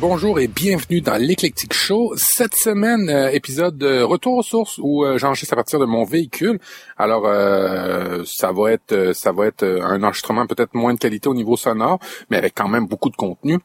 [0.00, 2.12] Bonjour et bienvenue dans l'Eclectic Show.
[2.16, 6.04] Cette semaine, euh, épisode de retour aux sources où euh, j'enregistre à partir de mon
[6.04, 6.58] véhicule.
[6.98, 11.34] Alors, euh, ça va être, ça va être un enregistrement peut-être moins de qualité au
[11.34, 13.58] niveau sonore, mais avec quand même beaucoup de contenu.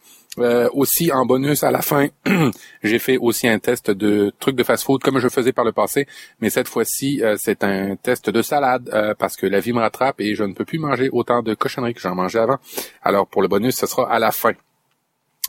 [0.73, 2.07] Aussi en bonus à la fin,
[2.83, 6.07] j'ai fait aussi un test de trucs de fast-food comme je faisais par le passé,
[6.39, 10.35] mais cette fois-ci c'est un test de salade parce que la vie me rattrape et
[10.35, 12.57] je ne peux plus manger autant de cochonneries que j'en mangeais avant.
[13.03, 14.53] Alors pour le bonus, ce sera à la fin.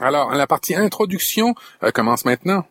[0.00, 2.64] Alors, la partie introduction euh, commence maintenant.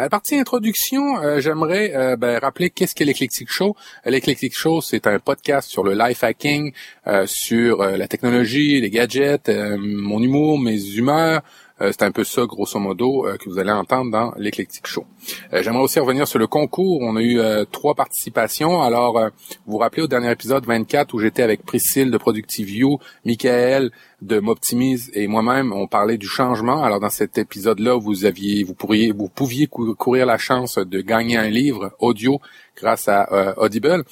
[0.00, 3.76] À la partie introduction, euh, j'aimerais euh, ben, rappeler qu'est-ce qu'est l'Eclectic Show.
[4.06, 6.72] L'Eclectic Show, c'est un podcast sur le life hacking,
[7.26, 12.78] sur la technologie, les gadgets, mon humour, mes humeurs, euh, c'est un peu ça, grosso
[12.78, 15.04] modo, euh, que vous allez entendre dans l'Eclectic Show.
[15.52, 17.00] Euh, j'aimerais aussi revenir sur le concours.
[17.00, 17.40] On a eu
[17.72, 18.82] trois participations.
[18.82, 19.18] Alors,
[19.66, 23.90] vous vous rappelez au dernier épisode 24 où j'étais avec Priscille de Productive View, Michael
[24.20, 26.82] de M'Optimise et moi-même, on parlait du changement.
[26.82, 31.38] Alors, dans cet épisode-là, vous aviez, vous pourriez, vous pouviez courir la chance de gagner
[31.38, 32.38] un livre audio
[32.76, 34.04] grâce à Audible.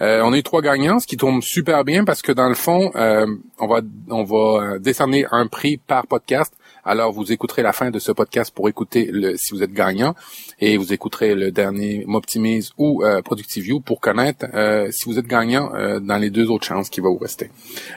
[0.00, 2.90] on a eu trois gagnants, ce qui tombe super bien parce que dans le fond,
[2.94, 6.52] on va on va décerner un prix par podcast
[6.84, 10.14] alors, vous écouterez la fin de ce podcast pour écouter le, si vous êtes gagnant
[10.60, 15.18] et vous écouterez le dernier M'Optimise ou euh, Productive View pour connaître euh, si vous
[15.18, 17.50] êtes gagnant euh, dans les deux autres chances qui vont vous rester.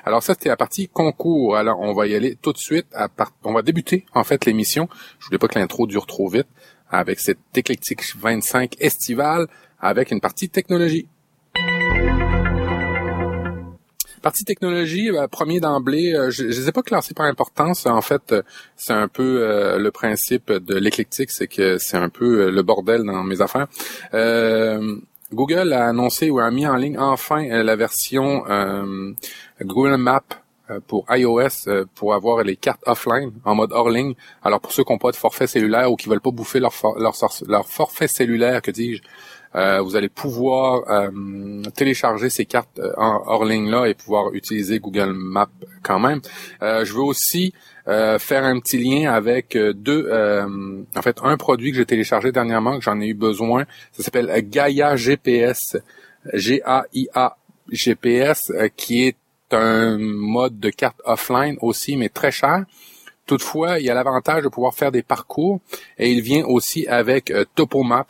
[0.06, 1.58] Alors, ça, c'était la partie concours.
[1.58, 2.88] Alors, on va y aller tout de suite.
[2.94, 3.34] À part...
[3.44, 4.88] On va débuter, en fait, l'émission.
[5.20, 6.48] Je voulais pas que l'intro dure trop vite
[6.90, 9.48] avec cette éclectique 25 estivale
[9.80, 11.08] avec une partie technologie.
[14.22, 17.86] Partie technologie, euh, premier d'emblée, euh, je ne les ai pas classés par importance.
[17.86, 18.42] En fait, euh,
[18.76, 23.24] c'est un peu le principe de l'éclectique, c'est que c'est un peu le bordel dans
[23.24, 23.68] mes affaires.
[25.34, 28.44] Google a annoncé ou a mis en ligne enfin la version
[29.62, 30.22] Google Maps
[30.88, 34.14] pour iOS pour avoir les cartes offline en mode hors ligne.
[34.44, 36.74] Alors pour ceux qui n'ont pas de forfait cellulaire ou qui veulent pas bouffer leur,
[36.98, 37.16] leur,
[37.48, 39.02] leur forfait cellulaire, que dis-je,
[39.58, 44.80] euh, vous allez pouvoir euh, télécharger ces cartes euh, hors ligne là et pouvoir utiliser
[44.80, 45.48] Google Maps
[45.82, 46.22] quand même.
[46.62, 47.54] je veux aussi
[47.86, 50.12] faire un petit lien avec deux,
[50.96, 53.66] en fait, un produit que j'ai téléchargé dernièrement que j'en ai eu besoin.
[53.94, 55.78] Ça s'appelle Gaia GPS,
[56.34, 57.38] G-A-I-A
[57.72, 59.18] GPS, qui est
[59.52, 62.66] un mode de carte offline aussi, mais très cher.
[63.26, 65.62] Toutefois, il y a l'avantage de pouvoir faire des parcours
[65.98, 68.06] et il vient aussi avec Topo Maps.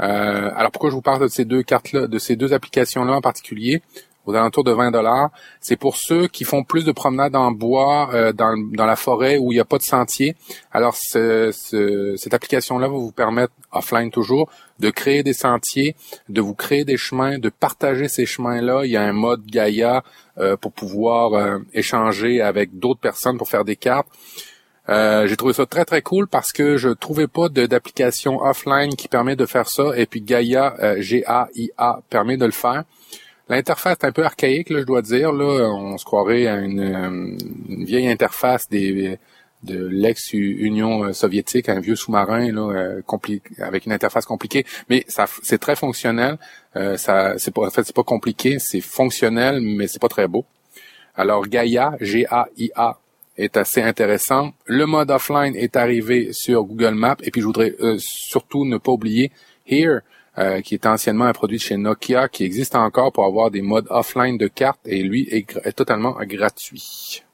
[0.00, 3.20] Euh, alors pourquoi je vous parle de ces deux cartes-là, de ces deux applications-là en
[3.20, 3.82] particulier?
[4.26, 5.30] Aux alentours de 20 dollars,
[5.60, 9.52] c'est pour ceux qui font plus de promenades en bois euh, dans, la forêt où
[9.52, 10.34] il n'y a pas de sentier.
[10.72, 11.52] Alors ce,
[12.16, 15.94] cette application-là va vous permettre, offline toujours, de créer des sentiers,
[16.28, 18.84] de vous créer des chemins, de partager ces chemins-là.
[18.84, 20.02] Il y a un mode Gaia
[20.38, 24.08] euh, pour pouvoir échanger avec d'autres personnes pour faire des cartes.
[24.88, 29.08] Euh, j'ai trouvé ça très très cool parce que je trouvais pas d'application offline qui
[29.08, 32.84] permet de faire ça et puis Gaia euh, G-A-I-A permet de le faire.
[33.48, 35.32] L'interface est un peu archaïque, là, je dois dire.
[35.32, 37.36] Là, on se croirait à une, euh,
[37.84, 39.18] vieille interface des
[39.62, 43.00] de l'ex-Union soviétique, un vieux sous-marin là,
[43.58, 46.38] avec une interface compliquée, mais ça c'est très fonctionnel.
[46.96, 50.44] ça c'est pas en fait c'est pas compliqué, c'est fonctionnel, mais c'est pas très beau.
[51.16, 52.98] Alors Gaia, G-A-I-A
[53.36, 54.52] est assez intéressant.
[54.66, 58.78] Le mode offline est arrivé sur Google Maps et puis je voudrais euh, surtout ne
[58.78, 59.32] pas oublier
[59.66, 60.00] Here,
[60.38, 63.62] euh, qui est anciennement un produit de chez Nokia, qui existe encore pour avoir des
[63.62, 67.24] modes offline de cartes et lui est, totalement gratuit.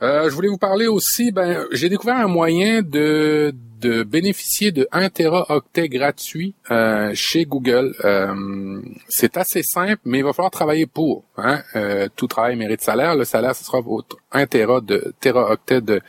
[0.00, 4.88] Euh, je voulais vous parler aussi, ben, j'ai découvert un moyen de de bénéficier de
[4.92, 7.94] 1 teraoctet gratuit euh, chez Google.
[8.04, 11.24] Euh, c'est assez simple, mais il va falloir travailler pour.
[11.36, 11.62] Hein?
[11.76, 13.14] Euh, tout travail mérite salaire.
[13.14, 16.00] Le salaire, ce sera votre 1 tera de teraoctet de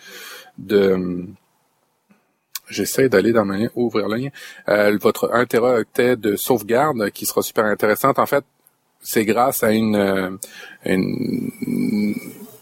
[0.58, 1.26] de
[2.70, 4.98] J'essaie d'aller dans ma ouvrir le lien.
[4.98, 8.20] votre 1 teraoctet de sauvegarde qui sera super intéressante.
[8.20, 8.44] En fait,
[9.02, 10.38] c'est grâce à une,
[10.86, 12.16] une,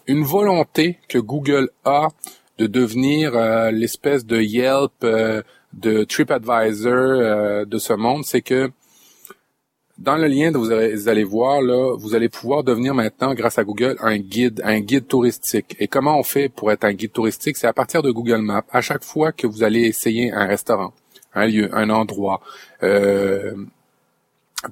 [0.08, 2.08] une volonté que Google a
[2.58, 5.42] de devenir euh, l'espèce de Yelp, euh,
[5.74, 8.72] de TripAdvisor euh, de ce monde, c'est que
[9.98, 13.64] dans le lien que vous allez, voir là, vous allez pouvoir devenir maintenant, grâce à
[13.64, 15.76] Google, un guide, un guide touristique.
[15.80, 17.58] Et comment on fait pour être un guide touristique?
[17.58, 18.64] C'est à partir de Google Maps.
[18.72, 20.94] À chaque fois que vous allez essayer un restaurant,
[21.34, 22.42] un lieu, un endroit,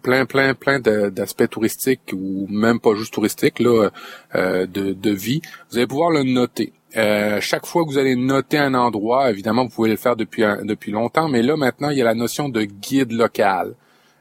[0.01, 3.89] plein, plein, plein d'aspects touristiques ou même pas juste touristiques là,
[4.35, 6.73] euh, de, de vie, vous allez pouvoir le noter.
[6.97, 10.43] Euh, chaque fois que vous allez noter un endroit, évidemment, vous pouvez le faire depuis
[10.63, 13.75] depuis longtemps, mais là maintenant, il y a la notion de guide local.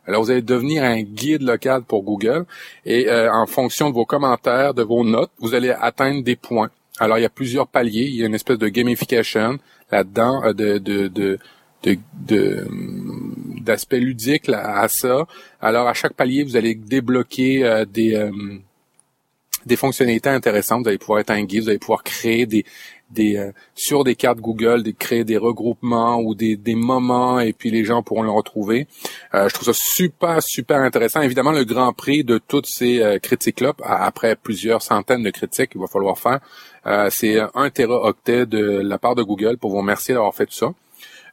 [0.06, 2.44] Alors, vous allez devenir un guide local pour Google
[2.84, 6.70] et euh, en fonction de vos commentaires, de vos notes, vous allez atteindre des points.
[6.98, 8.06] Alors, il y a plusieurs paliers.
[8.08, 9.58] Il y a une espèce de gamification
[9.90, 11.38] là-dedans, euh, de, de, de,
[11.82, 12.66] de,
[13.62, 15.26] d'aspect ludique à ça.
[15.60, 18.30] Alors, à chaque palier, vous allez débloquer euh, des
[19.66, 20.82] des fonctionnalités intéressantes.
[20.82, 22.64] Vous allez pouvoir être un guide, vous allez pouvoir créer des,
[23.18, 27.84] euh, sur des cartes Google, de créer des regroupements ou des, moments et puis les
[27.84, 28.86] gens pourront le retrouver.
[29.34, 31.20] Euh, je trouve ça super super intéressant.
[31.20, 35.80] Évidemment, le grand prix de toutes ces euh, critiques-là, après plusieurs centaines de critiques qu'il
[35.80, 36.40] va falloir faire,
[37.10, 40.74] c'est un téraoctet de la part de Google pour vous remercier d'avoir fait tout ça.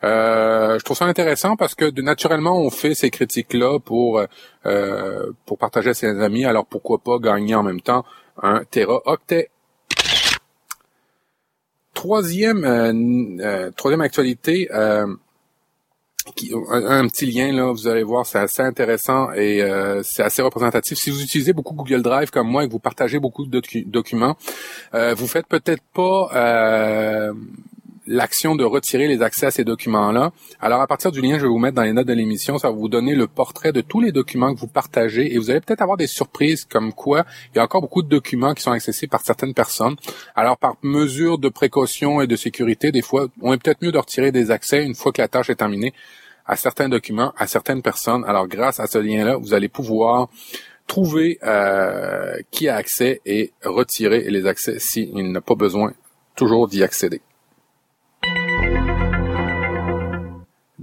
[0.01, 4.23] je trouve ça intéressant parce que naturellement on fait ces critiques-là pour
[5.45, 6.45] pour partager à ses amis.
[6.45, 8.05] Alors pourquoi pas gagner en même temps?
[8.41, 9.49] Un téraoctet
[12.01, 12.93] troisième, euh,
[13.41, 15.05] euh, troisième actualité, euh,
[16.71, 19.63] un, petit lien là, vous allez voir, c'est assez intéressant et
[20.03, 20.97] c'est assez représentatif.
[20.97, 24.37] Si vous utilisez beaucoup Google Drive comme moi et que vous partagez beaucoup de documents,
[24.93, 27.31] vous faites peut-être pas
[28.11, 30.31] l'action de retirer les accès à ces documents-là.
[30.59, 32.69] Alors, à partir du lien, je vais vous mettre dans les notes de l'émission, ça
[32.69, 35.61] va vous donner le portrait de tous les documents que vous partagez et vous allez
[35.61, 38.71] peut-être avoir des surprises comme quoi il y a encore beaucoup de documents qui sont
[38.71, 39.95] accessibles par certaines personnes.
[40.35, 43.97] Alors, par mesure de précaution et de sécurité, des fois, on est peut-être mieux de
[43.97, 45.93] retirer des accès une fois que la tâche est terminée
[46.45, 48.25] à certains documents, à certaines personnes.
[48.25, 50.27] Alors, grâce à ce lien-là, vous allez pouvoir
[50.87, 55.93] trouver euh, qui a accès et retirer les accès s'il n'a pas besoin
[56.35, 57.21] toujours d'y accéder.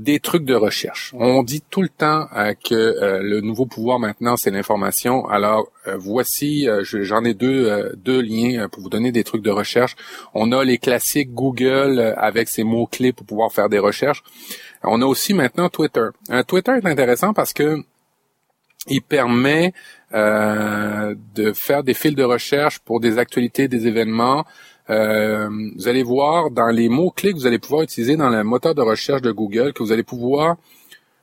[0.08, 1.12] Des trucs de recherche.
[1.12, 5.28] On dit tout le temps euh, que euh, le nouveau pouvoir maintenant, c'est l'information.
[5.28, 9.96] Alors euh, voici, j'en ai deux, deux liens pour vous donner des trucs de recherche.
[10.32, 14.22] On a les classiques Google avec ses mots-clés pour pouvoir faire des recherches.
[14.82, 16.08] On a aussi maintenant Twitter.
[16.46, 17.76] Twitter est intéressant parce que
[18.86, 19.74] il permet
[20.10, 24.46] de faire des fils de recherche pour des actualités, des événements,
[24.90, 28.74] euh, vous allez voir dans les mots-clés que vous allez pouvoir utiliser dans le moteur
[28.74, 30.56] de recherche de Google, que vous allez pouvoir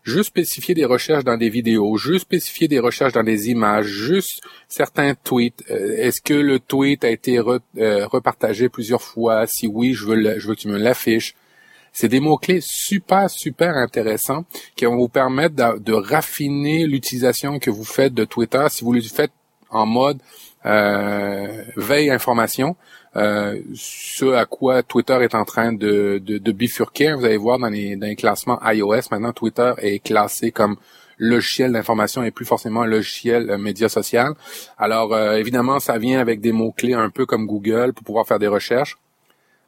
[0.03, 4.41] juste spécifier des recherches dans des vidéos, juste spécifier des recherches dans des images, juste
[4.67, 5.63] certains tweets.
[5.71, 9.47] Euh, est-ce que le tweet a été euh, repartagé plusieurs fois?
[9.47, 11.35] Si oui, je veux, que tu me l'affiches.
[11.91, 14.45] C'est des mots-clés super, super intéressants
[14.75, 18.65] qui vont vous permettre de, de raffiner l'utilisation que vous faites de Twitter.
[18.69, 19.31] Si vous le faites
[19.69, 20.19] en mode
[20.65, 22.75] veille information,
[23.15, 26.19] euh, ce à quoi Twitter est en train de,
[26.51, 27.13] bifurquer.
[27.13, 30.75] Vous allez voir dans les, dans classements iOS, maintenant Twitter est classé comme
[31.17, 34.33] logiciel d'information et plus forcément logiciel euh, média social.
[34.77, 38.39] Alors euh, évidemment, ça vient avec des mots-clés un peu comme Google pour pouvoir faire
[38.39, 38.97] des recherches.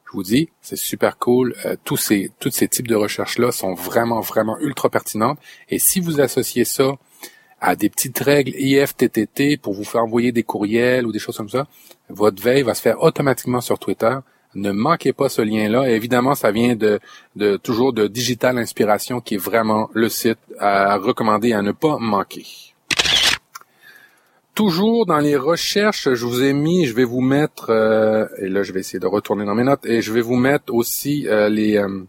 [0.06, 1.54] Je vous dis, c'est super cool.
[1.84, 5.38] tous ces tous ces types de recherches-là sont vraiment, vraiment ultra pertinentes.
[5.68, 6.92] Et si vous associez ça
[7.60, 11.48] à des petites règles IFTTT pour vous faire envoyer des courriels ou des choses comme
[11.48, 11.66] ça,
[12.08, 14.16] votre veille va se faire automatiquement sur Twitter.
[14.54, 15.90] Ne manquez pas ce lien-là.
[15.90, 17.00] évidemment, ça vient de,
[17.36, 21.98] de toujours de Digital Inspiration, qui est vraiment le site à recommander à ne pas
[21.98, 22.46] manquer.
[24.54, 28.64] Toujours dans les recherches, je vous ai mis, je vais vous mettre, euh, et là
[28.64, 31.48] je vais essayer de retourner dans mes notes, et je vais vous mettre aussi euh,
[31.48, 32.02] les euh,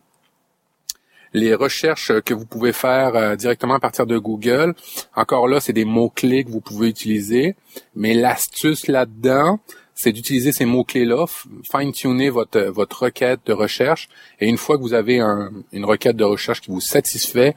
[1.33, 4.73] les recherches que vous pouvez faire euh, directement à partir de Google.
[5.15, 7.55] Encore là, c'est des mots-clés que vous pouvez utiliser,
[7.95, 9.59] mais l'astuce là-dedans,
[9.93, 11.25] c'est d'utiliser ces mots-clés-là,
[11.69, 14.07] fine-tuner votre, votre requête de recherche,
[14.39, 17.55] et une fois que vous avez une requête de recherche qui vous satisfait,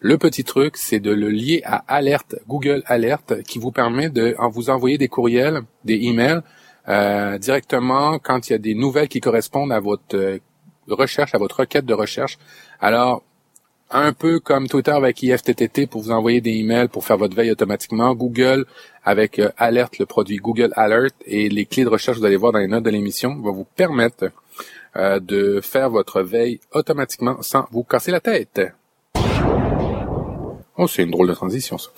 [0.00, 4.36] le petit truc, c'est de le lier à Alerte, Google Alert, qui vous permet de
[4.52, 6.42] vous envoyer des courriels, des emails,
[6.88, 10.38] euh, directement quand il y a des nouvelles qui correspondent à votre euh,
[10.88, 12.36] recherche, à votre requête de recherche.
[12.84, 13.22] Alors,
[13.90, 17.50] un peu comme Twitter avec IFTTT pour vous envoyer des emails pour faire votre veille
[17.50, 18.66] automatiquement, Google
[19.04, 22.52] avec euh, Alert, le produit Google Alert et les clés de recherche, vous allez voir
[22.52, 24.32] dans les notes de l'émission, va vous permettre
[24.96, 28.60] euh, de faire votre veille automatiquement sans vous casser la tête.
[30.76, 31.88] Oh, c'est une drôle de transition, ça.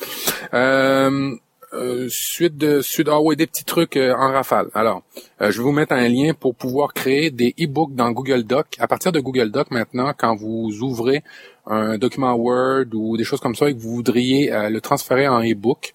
[0.54, 1.34] Euh,
[1.72, 4.68] euh, suite de suite ah des petits trucs euh, en rafale.
[4.72, 5.02] Alors,
[5.40, 8.76] euh, je vais vous mettre un lien pour pouvoir créer des e-books dans Google Doc.
[8.78, 11.24] À partir de Google Doc maintenant, quand vous ouvrez
[11.66, 15.40] un document Word ou des choses comme ça et que vous voudriez le transférer en
[15.40, 15.94] e-book,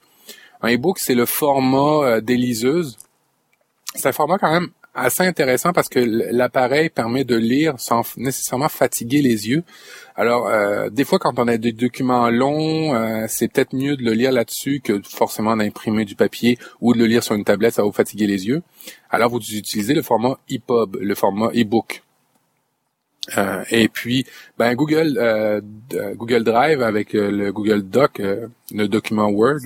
[0.61, 2.97] un e-book c'est le format des liseuses.
[3.95, 8.69] C'est un format quand même assez intéressant parce que l'appareil permet de lire sans nécessairement
[8.69, 9.63] fatiguer les yeux.
[10.15, 14.03] Alors, euh, des fois, quand on a des documents longs, euh, c'est peut-être mieux de
[14.03, 17.73] le lire là-dessus que forcément d'imprimer du papier ou de le lire sur une tablette,
[17.73, 18.63] ça va vous fatiguer les yeux.
[19.09, 22.03] Alors, vous utilisez le format EPUB, le format e-book.
[23.37, 24.25] Euh, et puis,
[24.57, 25.61] ben Google euh,
[26.15, 28.21] Google Drive avec euh, le Google Doc,
[28.71, 29.59] le document Word,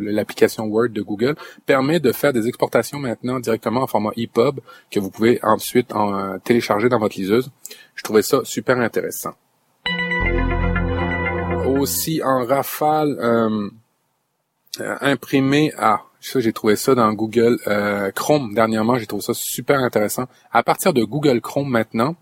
[0.00, 1.34] l'application Word de Google,
[1.66, 6.38] permet de faire des exportations maintenant directement en format EPUB que vous pouvez ensuite en,
[6.38, 7.50] télécharger dans votre liseuse.
[7.94, 9.34] Je trouvais ça super intéressant.
[11.66, 13.18] Aussi en rafale
[14.78, 17.58] imprimé à ça j'ai trouvé ça dans Google
[18.14, 20.24] Chrome dernièrement, j'ai trouvé ça super intéressant.
[20.52, 22.16] À partir de Google Chrome maintenant,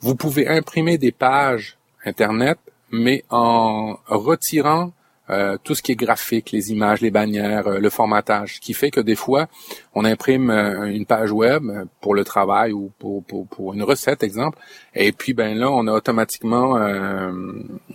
[0.00, 2.58] vous pouvez imprimer des pages Internet,
[2.90, 4.92] mais en retirant
[5.30, 8.72] euh, tout ce qui est graphique, les images, les bannières, euh, le formatage, ce qui
[8.72, 9.46] fait que des fois,
[9.94, 11.64] on imprime euh, une page web
[12.00, 14.58] pour le travail ou pour, pour, une recette, exemple,
[14.94, 16.78] et puis ben là, on a automatiquement,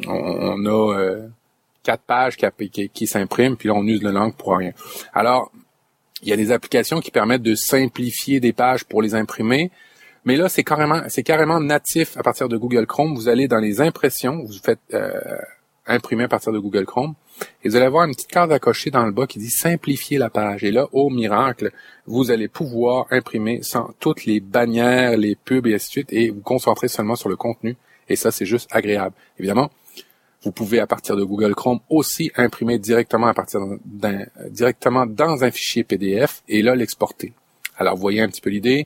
[0.08, 1.16] on, a
[1.82, 2.38] quatre pages
[2.94, 4.72] qui, s'impriment, puis là, on use le langue pour rien.
[5.14, 5.52] Alors,
[6.22, 9.72] il y a des applications qui permettent de simplifier des pages pour les imprimer,
[10.26, 13.16] mais là, c'est carrément, c'est carrément natif à partir de Google Chrome.
[13.16, 15.12] Vous allez dans les impressions, vous faites euh,
[15.86, 17.14] imprimer à partir de Google Chrome,
[17.64, 20.18] et vous allez avoir une petite carte à cocher dans le bas qui dit simplifier
[20.18, 20.64] la page.
[20.64, 21.72] Et là, au miracle,
[22.06, 26.30] vous allez pouvoir imprimer sans toutes les bannières, les pubs et ainsi de suite, et
[26.30, 27.76] vous concentrer seulement sur le contenu.
[28.08, 29.16] Et ça, c'est juste agréable.
[29.40, 29.72] Évidemment,
[30.44, 35.44] vous pouvez à partir de Google Chrome aussi imprimer directement à partir d'un directement dans
[35.44, 37.34] un fichier PDF et là l'exporter.
[37.78, 38.86] Alors, vous voyez un petit peu l'idée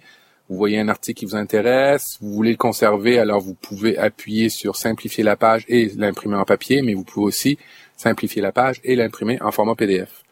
[0.49, 4.49] vous voyez un article qui vous intéresse, vous voulez le conserver, alors vous pouvez appuyer
[4.49, 7.57] sur simplifier la page et l'imprimer en papier, mais vous pouvez aussi
[7.97, 10.23] simplifier la page et l'imprimer en format PDF.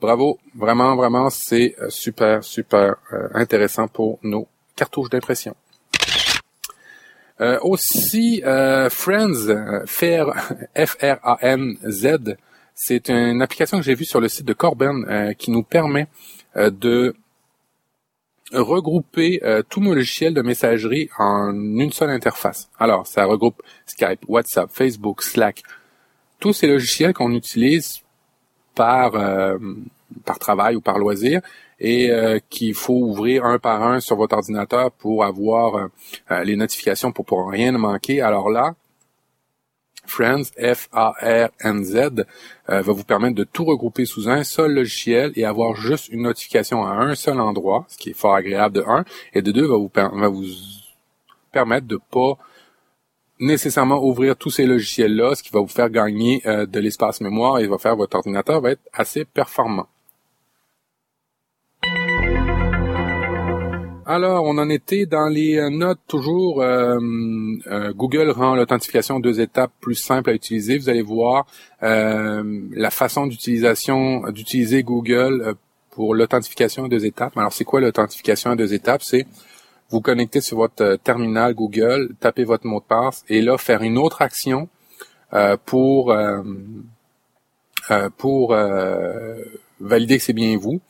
[0.00, 4.46] Bravo, vraiment, vraiment, c'est euh, super, super euh, intéressant pour nos
[4.76, 5.56] cartouches d'impression.
[7.40, 8.42] Euh, aussi,
[8.90, 9.48] Friends,
[10.76, 12.36] F-R-A-N-Z,
[12.74, 16.06] c'est une application que j'ai vue sur le site de Corben qui nous permet
[16.56, 17.14] de
[18.52, 22.70] regrouper euh, tous nos logiciels de messagerie en une seule interface.
[22.78, 25.62] Alors, ça regroupe Skype, WhatsApp, Facebook, Slack,
[26.38, 28.00] tous ces logiciels qu'on utilise
[28.74, 29.58] par euh,
[30.24, 31.42] par travail ou par loisir
[31.78, 35.88] et euh, qu'il faut ouvrir un par un sur votre ordinateur pour avoir
[36.44, 38.20] les notifications pour pouvoir rien manquer.
[38.20, 38.74] Alors là,
[40.08, 45.76] Friends, F-A-R-N-Z, euh, va vous permettre de tout regrouper sous un seul logiciel et avoir
[45.76, 49.42] juste une notification à un seul endroit, ce qui est fort agréable de un, et
[49.42, 50.46] de deux va vous, va vous
[51.52, 52.38] permettre de pas
[53.40, 57.58] nécessairement ouvrir tous ces logiciels-là, ce qui va vous faire gagner euh, de l'espace mémoire
[57.58, 59.86] et va faire votre ordinateur va être assez performant.
[64.10, 66.62] Alors, on en était dans les euh, notes toujours.
[66.62, 66.98] Euh,
[67.66, 70.78] euh, Google rend l'authentification deux étapes plus simple à utiliser.
[70.78, 71.46] Vous allez voir
[71.82, 75.54] la façon d'utilisation d'utiliser Google
[75.90, 77.36] pour l'authentification à deux étapes.
[77.36, 79.02] Alors, c'est quoi l'authentification à deux étapes?
[79.04, 79.26] C'est
[79.90, 83.98] vous connecter sur votre terminal Google, taper votre mot de passe et là faire une
[83.98, 84.70] autre action
[85.66, 86.16] pour
[88.16, 88.56] pour
[89.80, 90.80] valider que c'est bien vous.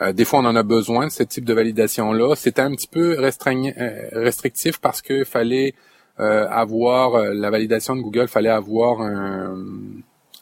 [0.00, 2.34] Euh, des fois, on en a besoin de ce type de validation-là.
[2.36, 5.74] C'était un petit peu euh, restrictif parce que fallait
[6.20, 9.56] euh, avoir la validation de Google, fallait avoir un,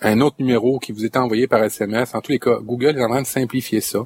[0.00, 2.14] un, autre numéro qui vous était envoyé par SMS.
[2.14, 4.00] En tous les cas, Google est en train de simplifier ça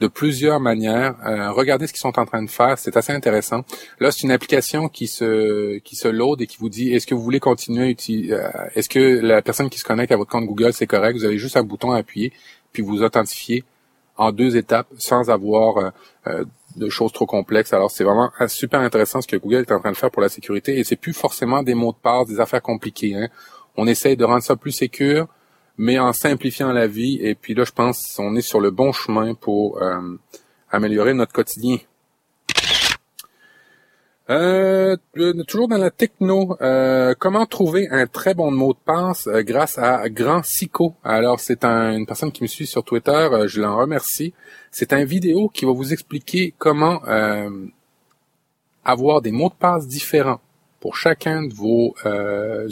[0.00, 1.16] de plusieurs manières.
[1.54, 3.64] regardez ce qu'ils sont en train de faire, c'est assez intéressant.
[4.00, 7.14] Là, c'est une application qui se qui se load et qui vous dit est-ce que
[7.14, 8.38] vous voulez continuer à utiliser,
[8.74, 11.18] est-ce que la personne qui se connecte à votre compte Google c'est correct?
[11.18, 12.32] Vous avez juste un bouton à appuyer
[12.72, 13.62] puis vous authentifiez
[14.20, 15.90] en deux étapes sans avoir euh,
[16.26, 16.44] euh,
[16.76, 17.72] de choses trop complexes.
[17.72, 20.20] Alors c'est vraiment euh, super intéressant ce que Google est en train de faire pour
[20.20, 23.14] la sécurité et c'est plus forcément des mots de passe, des affaires compliquées.
[23.16, 23.28] Hein.
[23.78, 25.26] On essaye de rendre ça plus sécur,
[25.78, 27.18] mais en simplifiant la vie.
[27.22, 29.80] Et puis là, je pense qu'on est sur le bon chemin pour
[30.70, 31.78] améliorer notre quotidien.
[34.30, 34.96] Euh,
[35.48, 39.76] toujours dans la techno, euh, comment trouver un très bon mot de passe euh, grâce
[39.76, 40.94] à Grand Sico?
[41.02, 44.32] Alors c'est une personne qui me suit sur Twitter, je l'en remercie.
[44.70, 47.00] C'est un vidéo qui va vous expliquer comment
[48.84, 50.40] avoir des mots de passe différents
[50.78, 51.96] pour chacun de vos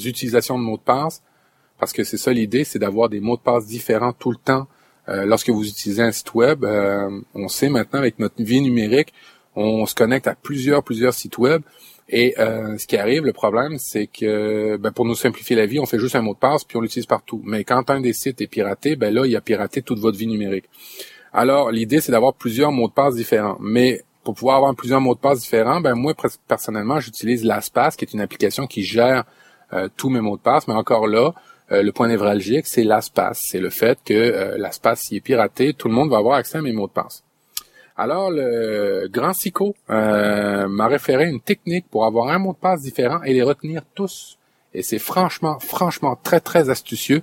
[0.04, 1.22] utilisations de mots de passe,
[1.80, 4.68] parce que c'est ça l'idée, c'est d'avoir des mots de passe différents tout le temps.
[5.08, 6.64] lorsque vous utilisez un site web,
[7.34, 9.12] on sait maintenant avec notre vie numérique,
[9.58, 11.62] on se connecte à plusieurs, plusieurs sites web.
[12.08, 15.78] Et euh, ce qui arrive, le problème, c'est que ben, pour nous simplifier la vie,
[15.78, 17.42] on fait juste un mot de passe puis on l'utilise partout.
[17.44, 20.26] Mais quand un des sites est piraté, ben là, il a piraté toute votre vie
[20.26, 20.66] numérique.
[21.32, 23.58] Alors, l'idée, c'est d'avoir plusieurs mots de passe différents.
[23.60, 26.14] Mais pour pouvoir avoir plusieurs mots de passe différents, ben moi
[26.46, 29.24] personnellement, j'utilise LastPass, qui est une application qui gère
[29.72, 30.68] euh, tous mes mots de passe.
[30.68, 31.34] Mais encore là,
[31.72, 33.38] euh, le point névralgique, c'est LastPass.
[33.42, 36.62] C'est le fait que LastPass, s'il est piraté, tout le monde va avoir accès à
[36.62, 37.24] mes mots de passe.
[37.98, 43.22] Alors, le grand Sico m'a référé une technique pour avoir un mot de passe différent
[43.24, 44.38] et les retenir tous.
[44.72, 47.22] Et c'est franchement, franchement très, très astucieux.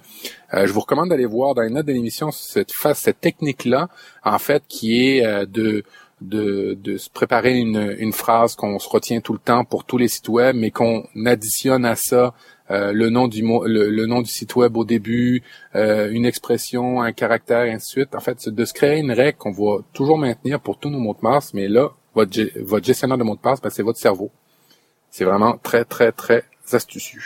[0.52, 3.88] je vous recommande d'aller voir dans les notes de l'émission cette, cette technique-là,
[4.24, 5.84] en fait, qui est de
[6.22, 9.98] de, de se préparer une, une phrase qu'on se retient tout le temps pour tous
[9.98, 12.34] les sites web, mais qu'on additionne à ça
[12.72, 15.44] euh, le nom du mot, le, nom du site web au début,
[15.76, 18.16] euh, une expression, un caractère, et ainsi de suite.
[18.16, 21.14] En fait, de se créer une règle qu'on va toujours maintenir pour tous nos mots
[21.14, 24.32] de passe, mais là, votre, votre gestionnaire de mots de passe, ben, c'est votre cerveau.
[25.12, 27.22] C'est vraiment très, très, très astucieux.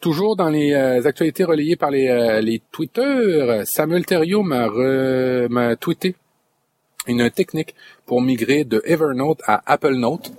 [0.00, 6.16] Toujours dans les euh, actualités relayées par les, les Twitter, Samuel Thériault m'a tweeté
[7.06, 7.74] une technique
[8.06, 10.32] pour migrer de Evernote à Apple Note.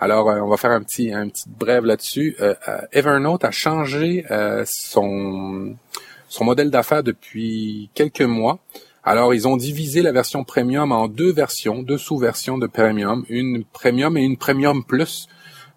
[0.00, 2.34] Alors, euh, on va faire un petit, un petit brève là-dessus.
[2.40, 4.24] Euh, euh, Evernote a changé
[4.64, 5.76] son,
[6.28, 8.58] son modèle d'affaires depuis quelques mois.
[9.04, 13.64] Alors, ils ont divisé la version premium en deux versions, deux sous-versions de premium, une
[13.64, 15.28] premium et une premium plus.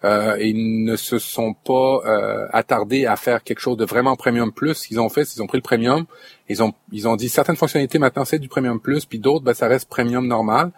[0.04, 4.52] Euh, ils ne se sont pas euh, attardés à faire quelque chose de vraiment premium
[4.52, 4.74] plus.
[4.74, 6.04] Ce qu'ils ont fait, c'est qu'ils ont pris le premium,
[6.50, 9.54] ils ont ils ont dit certaines fonctionnalités maintenant c'est du premium plus, puis d'autres ben
[9.54, 10.72] ça reste premium normal.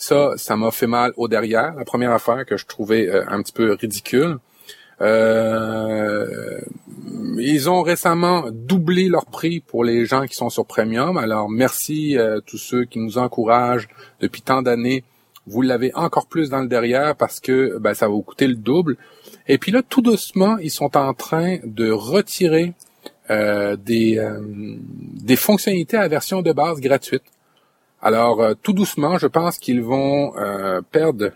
[0.00, 1.74] Ça, ça m'a fait mal au derrière.
[1.74, 4.38] La première affaire que je trouvais euh, un petit peu ridicule.
[5.02, 6.60] Euh,
[7.38, 11.16] ils ont récemment doublé leur prix pour les gens qui sont sur Premium.
[11.16, 13.88] Alors merci à tous ceux qui nous encouragent
[14.20, 15.04] depuis tant d'années
[15.46, 18.54] vous l'avez encore plus dans le derrière parce que ben, ça va vous coûter le
[18.54, 18.96] double.
[19.48, 22.74] Et puis là, tout doucement, ils sont en train de retirer
[23.30, 27.22] euh, des, euh, des fonctionnalités à version de base gratuite.
[28.02, 30.32] Alors, euh, tout doucement, je pense qu'ils vont
[30.90, 31.30] perdre,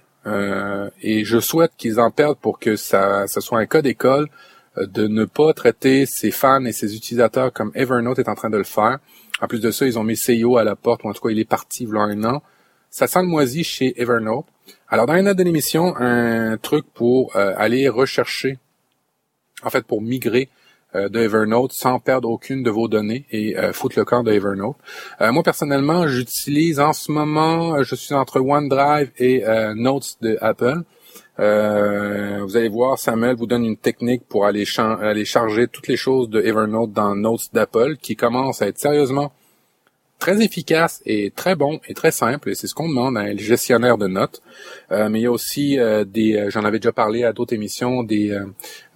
[1.02, 4.28] et je souhaite qu'ils en perdent pour que ça, ça soit un cas d'école,
[4.76, 8.56] de ne pas traiter ses fans et ses utilisateurs comme Evernote est en train de
[8.56, 8.98] le faire.
[9.40, 11.30] En plus de ça, ils ont mis CEO à la porte, ou en tout cas,
[11.30, 12.42] il est parti il un an
[12.94, 14.46] ça sent le moisi chez Evernote.
[14.88, 18.56] Alors, dans les notes de l'émission, un truc pour euh, aller rechercher,
[19.64, 20.48] en fait, pour migrer
[20.94, 24.32] euh, de Evernote sans perdre aucune de vos données et euh, foutre le camp de
[24.32, 24.76] Evernote.
[25.20, 30.82] moi, personnellement, j'utilise en ce moment, je suis entre OneDrive et Notes de Apple.
[31.38, 36.28] vous allez voir, Samuel vous donne une technique pour aller, aller charger toutes les choses
[36.28, 39.32] de Evernote dans Notes d'Apple qui commence à être sérieusement
[40.18, 42.50] très efficace et très bon et très simple.
[42.50, 44.42] Et c'est ce qu'on demande à un gestionnaire de notes.
[44.90, 47.54] Euh, mais il y a aussi euh, des, euh, j'en avais déjà parlé à d'autres
[47.54, 48.38] émissions, des,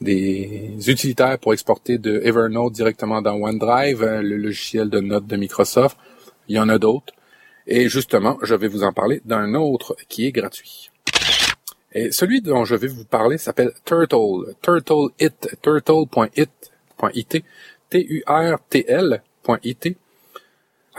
[0.01, 5.99] des utilitaires pour exporter de Evernote directement dans OneDrive, le logiciel de notes de Microsoft.
[6.49, 7.13] Il y en a d'autres.
[7.67, 10.91] Et justement, je vais vous en parler d'un autre qui est gratuit.
[11.93, 14.55] Et celui dont je vais vous parler s'appelle Turtle.
[14.63, 15.57] Turtle It.
[15.63, 17.45] Turtle.it.it.
[17.91, 19.19] T-U-R-T-L.it.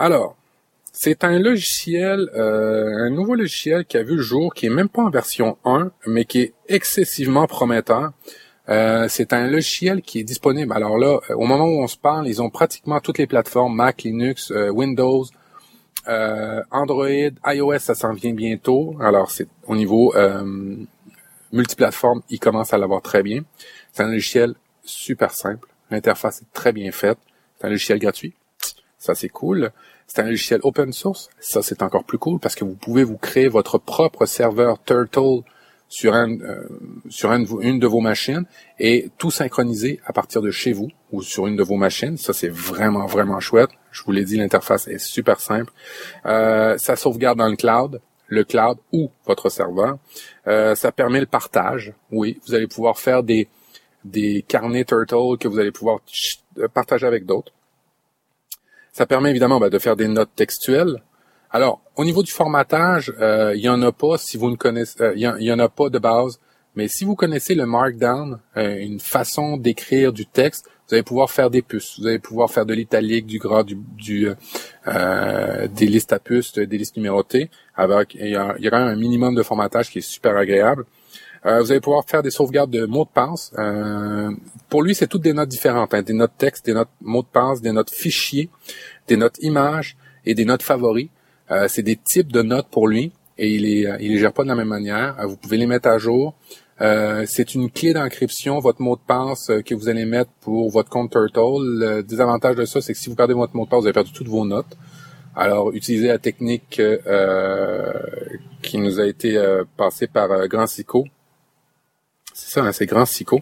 [0.00, 0.34] Alors,
[0.92, 4.88] c'est un logiciel, euh, un nouveau logiciel qui a vu le jour, qui est même
[4.88, 8.12] pas en version 1, mais qui est excessivement prometteur.
[8.70, 10.72] Euh, c'est un logiciel qui est disponible.
[10.72, 14.02] Alors là, au moment où on se parle, ils ont pratiquement toutes les plateformes Mac,
[14.04, 15.26] Linux, euh, Windows,
[16.70, 18.96] Android, iOS, ça s'en vient bientôt.
[19.00, 20.14] Alors c'est au niveau
[21.52, 23.42] multiplateforme, ils commencent à l'avoir très bien.
[23.92, 25.68] C'est un logiciel super simple.
[25.90, 27.18] L'interface est très bien faite.
[27.58, 28.34] C'est un logiciel gratuit.
[29.00, 29.72] Ça, c'est cool.
[30.06, 31.30] C'est un logiciel open source.
[31.40, 35.40] Ça, c'est encore plus cool parce que vous pouvez vous créer votre propre serveur Turtle
[35.88, 36.68] sur, un, euh,
[37.08, 38.44] sur une de vos machines
[38.78, 42.18] et tout synchroniser à partir de chez vous ou sur une de vos machines.
[42.18, 43.70] Ça, c'est vraiment, vraiment chouette.
[43.90, 45.72] Je vous l'ai dit, l'interface est super simple.
[46.26, 49.96] Euh, ça sauvegarde dans le cloud, le cloud ou votre serveur.
[50.46, 51.94] Euh, ça permet le partage.
[52.12, 53.48] Oui, vous allez pouvoir faire des,
[54.04, 56.00] des carnets Turtle que vous allez pouvoir
[56.74, 57.52] partager avec d'autres.
[58.92, 61.02] Ça permet évidemment ben, de faire des notes textuelles.
[61.50, 65.02] Alors, au niveau du formatage, euh, il y en a pas si vous ne connaissez,
[65.02, 66.38] euh, il y, en a pas de base.
[66.76, 71.30] Mais si vous connaissez le Markdown, euh, une façon d'écrire du texte, vous allez pouvoir
[71.30, 71.98] faire des puces.
[72.00, 74.28] Vous allez pouvoir faire de l'italique, du gras, du, du
[74.86, 77.50] euh, des listes à puces, des listes numérotées.
[77.78, 80.84] Il y aura un minimum de formatage qui est super agréable.
[81.46, 83.52] Euh, vous allez pouvoir faire des sauvegardes de mots de passe.
[83.58, 84.30] Euh,
[84.68, 87.28] pour lui, c'est toutes des notes différentes, hein, des notes texte, des notes mots de
[87.28, 88.50] passe, des notes fichiers,
[89.08, 91.08] des notes images et des notes favoris.
[91.50, 94.42] Euh, c'est des types de notes pour lui et il les, il les gère pas
[94.42, 95.16] de la même manière.
[95.26, 96.34] vous pouvez les mettre à jour.
[96.78, 101.10] c'est une clé d'encryption, votre mot de passe que vous allez mettre pour votre compte
[101.10, 101.62] Turtle.
[101.62, 103.94] Le désavantage de ça, c'est que si vous perdez votre mot de passe, vous avez
[103.94, 104.76] perdu toutes vos notes.
[105.34, 107.92] Alors, utilisez la technique euh,
[108.62, 111.06] qui nous a été euh, passée par euh, Grand Sico.
[112.40, 113.40] C'est ça, hein, c'est Grand Sico,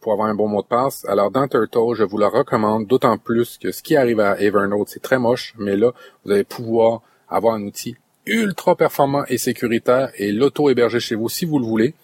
[0.00, 1.04] pour avoir un bon mot de passe.
[1.06, 4.88] Alors, dans Turtle, je vous le recommande, d'autant plus que ce qui arrive à Evernote,
[4.88, 5.92] c'est très moche, mais là,
[6.24, 11.44] vous allez pouvoir avoir un outil ultra performant et sécuritaire et l'auto-héberger chez vous si
[11.44, 11.94] vous le voulez.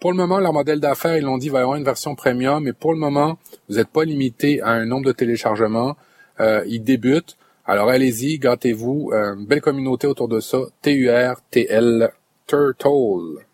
[0.00, 2.62] Pour le moment, leur modèle d'affaires, ils l'ont dit, va y avoir une version premium,
[2.62, 3.38] mais pour le moment,
[3.68, 5.96] vous n'êtes pas limité à un nombre de téléchargements.
[6.40, 7.36] Euh, ils débutent.
[7.64, 9.10] Alors allez-y, gâtez-vous.
[9.12, 10.58] Euh, belle communauté autour de ça.
[10.82, 12.10] T-U-R-T-L,
[12.46, 13.44] Turtle.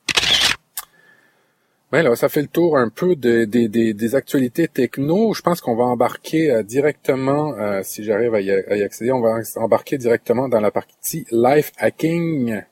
[1.92, 5.34] Ouais, là, ça fait le tour un peu des actualités techno.
[5.34, 9.40] Je pense qu'on va embarquer euh, directement, euh, si j'arrive à, y accéder, on va
[9.56, 12.62] embarquer directement dans la partie life hacking.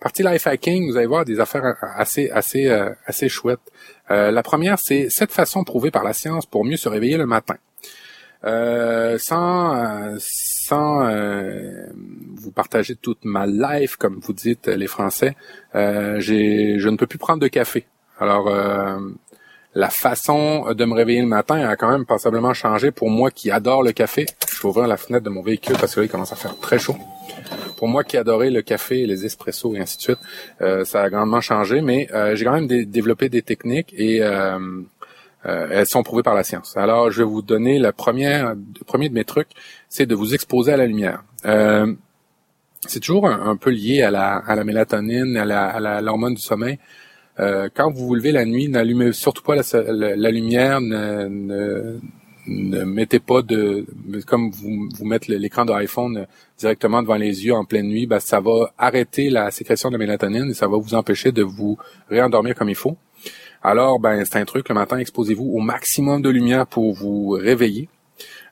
[0.00, 3.60] Partie life hacking, vous allez voir des affaires assez assez euh, assez chouettes.
[4.08, 7.56] la première, c'est cette façon prouvée par la science pour mieux se réveiller le matin.
[8.44, 10.16] Euh, sans euh,
[10.66, 11.86] sans euh,
[12.34, 15.36] vous partager toute ma life, comme vous dites les Français,
[15.74, 17.86] j'ai je ne peux plus prendre de café.
[18.18, 18.50] Alors
[19.74, 23.50] la façon de me réveiller le matin a quand même passablement changé pour moi qui
[23.50, 24.26] adore le café.
[24.50, 26.56] Je vais ouvrir la fenêtre de mon véhicule parce que là il commence à faire
[26.58, 26.96] très chaud.
[27.76, 30.18] Pour moi qui adorais le café, les espressos et ainsi de suite,
[30.84, 34.20] ça a grandement changé, mais j'ai quand même développé des techniques et
[35.46, 36.76] euh, elles sont prouvées par la science.
[36.76, 39.50] Alors, je vais vous donner le premier de mes trucs,
[39.88, 41.24] c'est de vous exposer à la lumière.
[41.44, 41.92] Euh,
[42.86, 46.42] c'est toujours un, peu lié à la, à la mélatonine, à la, à l'hormone du
[46.42, 46.78] sommeil.
[47.40, 52.00] Euh, quand vous vous levez la nuit, n'allumez surtout pas la, lumière, ne, ne,
[52.46, 53.86] ne, mettez pas de,
[54.26, 56.26] comme vous, vous mettez l'écran de iPhone
[56.58, 60.50] directement devant les yeux en pleine nuit, ben, ça va arrêter la sécrétion de mélatonine
[60.50, 61.78] et ça va vous empêcher de vous
[62.10, 62.96] réendormir comme il faut.
[63.62, 67.88] Alors, ben, c'est un truc, le matin, exposez-vous au maximum de lumière pour vous réveiller.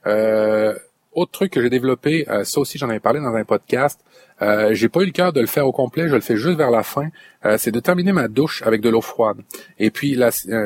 [0.07, 0.73] Euh,
[1.13, 3.99] autre truc que j'ai développé, euh, ça aussi j'en avais parlé dans un podcast,
[4.41, 6.57] euh, j'ai pas eu le cœur de le faire au complet, je le fais juste
[6.57, 7.09] vers la fin,
[7.45, 9.37] euh, c'est de terminer ma douche avec de l'eau froide.
[9.77, 10.17] Et puis,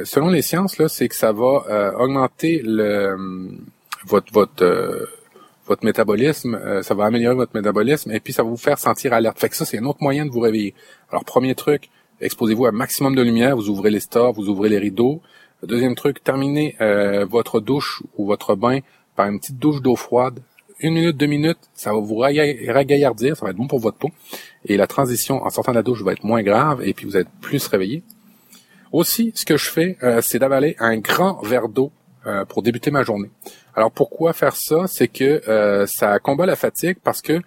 [0.04, 3.18] selon les sciences, là, c'est que ça va augmenter le
[4.06, 5.10] votre votre
[5.66, 9.40] votre métabolisme, ça va améliorer votre métabolisme et puis ça va vous faire sentir alerte.
[9.40, 10.76] Fait que ça, c'est un autre moyen de vous réveiller.
[11.10, 11.90] Alors, premier truc,
[12.22, 15.22] exposez-vous à un maximum de lumière, vous ouvrez les stores, vous ouvrez les rideaux.
[15.64, 18.80] Deuxième truc, terminez euh, votre douche ou votre bain
[19.16, 20.42] par une petite douche d'eau froide.
[20.80, 24.12] Une minute, deux minutes, ça va vous ragaillardir, ça va être bon pour votre peau.
[24.66, 27.18] Et la transition en sortant de la douche va être moins grave et puis vous
[27.18, 28.04] êtes plus réveillé.
[28.92, 31.92] Aussi, ce que je fais, euh, c'est d'avaler un grand verre d'eau
[32.28, 33.30] euh, pour débuter ma journée.
[33.76, 34.86] Alors pourquoi faire ça?
[34.88, 37.42] C'est que ça combat la fatigue parce que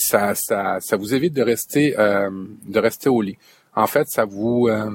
[0.00, 2.30] ça, ça, ça vous évite de rester, euh,
[2.66, 3.38] de rester au lit.
[3.74, 4.90] En fait, ça vous euh,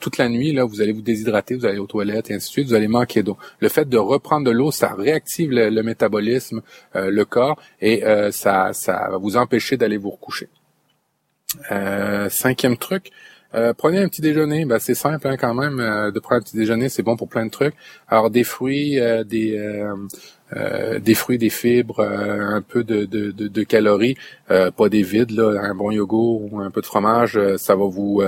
[0.00, 2.52] toute la nuit là, vous allez vous déshydrater, vous allez aux toilettes et ainsi de
[2.52, 3.36] suite, vous allez manquer d'eau.
[3.60, 6.62] Le fait de reprendre de l'eau, ça réactive le, métabolisme,
[6.96, 10.48] euh, le corps et ça, ça va vous empêcher d'aller vous recoucher.
[12.30, 13.10] cinquième truc,
[13.76, 14.64] prenez un petit déjeuner.
[14.64, 15.78] Ben, c'est simple hein, quand même
[16.12, 17.74] de prendre un petit déjeuner, c'est bon pour plein de trucs.
[18.08, 19.56] Alors des fruits, des
[20.56, 24.16] euh, des fruits, des fibres, euh, un peu de, de, de, calories,
[24.50, 28.22] euh, pas des vides, un bon yogourt ou un peu de fromage, ça va vous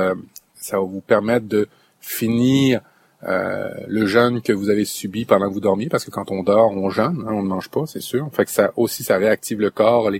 [0.54, 1.68] ça va vous permettre de
[2.00, 2.82] finir
[3.22, 6.72] le jeûne que vous avez subi pendant que vous dormiez, parce que quand on dort,
[6.72, 8.28] on jeûne, hein, on ne mange pas, c'est sûr.
[8.32, 10.10] Fait que ça aussi, ça réactive le corps,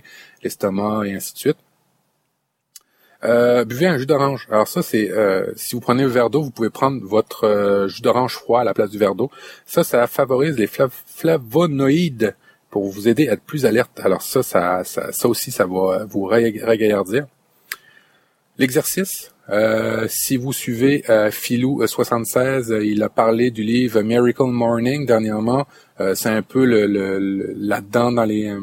[0.43, 1.59] l'estomac et ainsi de suite.
[3.25, 4.47] Euh, buvez un jus d'orange.
[4.51, 7.89] Alors ça, c'est euh, si vous prenez un verre d'eau, vous pouvez prendre votre euh,
[7.89, 9.31] jus d'orange froid à la place du verre d'eau.
[9.67, 10.69] Ça, ça favorise les
[11.07, 12.35] flavonoïdes
[12.71, 14.01] pour vous aider à être plus alerte.
[14.03, 17.27] Alors ça, ça, ça, aussi, ça va vous ragaillardir.
[18.59, 19.33] L'exercice,
[20.09, 25.67] si vous suivez Philou76, il a parlé du livre Miracle Morning dernièrement.
[26.15, 28.55] c'est un peu le, le là-dedans dans les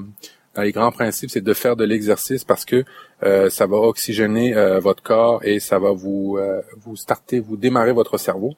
[0.64, 2.84] les grands principes, c'est de faire de l'exercice parce que
[3.24, 7.58] euh, ça va oxygéner euh, votre corps et ça va vous euh, vous starter, vous
[7.58, 8.56] démarrer votre cerveau.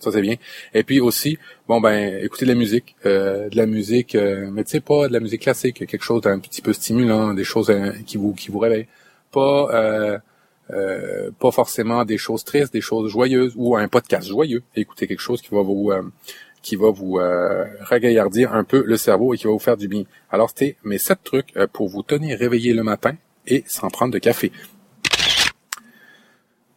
[0.00, 0.36] Ça c'est bien.
[0.74, 4.80] Et puis aussi, bon ben, écoutez de la musique, de la musique, mais tu sais
[4.80, 7.72] pas de la musique classique, quelque chose d'un petit peu stimulant, des choses
[8.06, 8.86] qui vous qui vous réveillent.
[9.32, 10.20] Pas
[10.68, 14.62] pas forcément des choses tristes, des choses joyeuses ou un podcast joyeux.
[14.76, 15.90] Écoutez quelque chose qui va vous
[16.62, 19.88] qui va vous euh, ragaillardir un peu le cerveau et qui va vous faire du
[19.88, 20.04] bien.
[20.30, 23.14] Alors c'était mes sept trucs euh, pour vous tenir réveillé le matin
[23.48, 24.52] et sans prendre de café.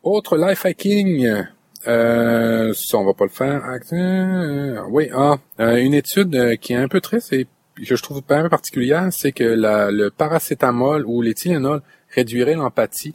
[0.04, 1.46] Autre life hacking,
[1.88, 3.62] euh, ça on va pas le faire.
[3.94, 8.50] Euh, oui, ah, une étude qui est un peu triste et que je trouve pas
[8.50, 13.14] particulière, c'est que le paracétamol ou l'éthylénol réduirait l'empathie,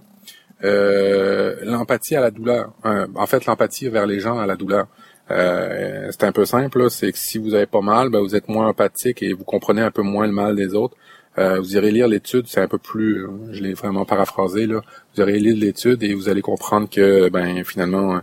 [0.62, 2.72] l'empathie à la douleur.
[2.84, 4.86] en fait, l'empathie vers les gens à la douleur.
[5.30, 8.48] Euh, c'est un peu simple, c'est que si vous avez pas mal, ben, vous êtes
[8.48, 10.96] moins empathique et vous comprenez un peu moins le mal des autres.
[11.38, 14.81] Euh, vous irez lire l'étude, c'est un peu plus, je l'ai vraiment paraphrasé là.
[15.14, 18.22] Vous irez lire l'étude et vous allez comprendre que ben finalement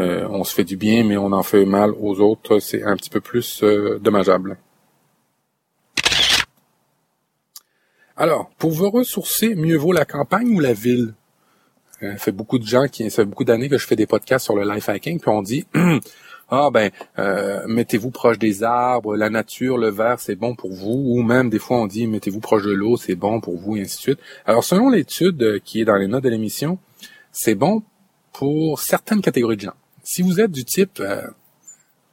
[0.00, 2.58] euh, on se fait du bien, mais on en fait mal aux autres.
[2.58, 4.56] C'est un petit peu plus euh, dommageable.
[8.16, 11.14] Alors, pour vous ressourcer, mieux vaut la campagne ou la ville?
[12.02, 14.06] Euh, ça fait beaucoup de gens qui, ça fait beaucoup d'années que je fais des
[14.06, 15.66] podcasts sur le life hacking, puis on dit,
[16.54, 16.90] ah ben,
[17.66, 21.58] mettez-vous proche des arbres, la nature, le vert, c'est bon pour vous, ou même des
[21.58, 24.18] fois on dit, mettez-vous proche de l'eau, c'est bon pour vous, et ainsi de suite.
[24.46, 26.78] Alors, selon l'étude qui est dans les notes de l'émission,
[27.32, 27.82] c'est bon
[28.32, 29.74] pour certaines catégories de gens.
[30.02, 31.02] Si vous êtes du type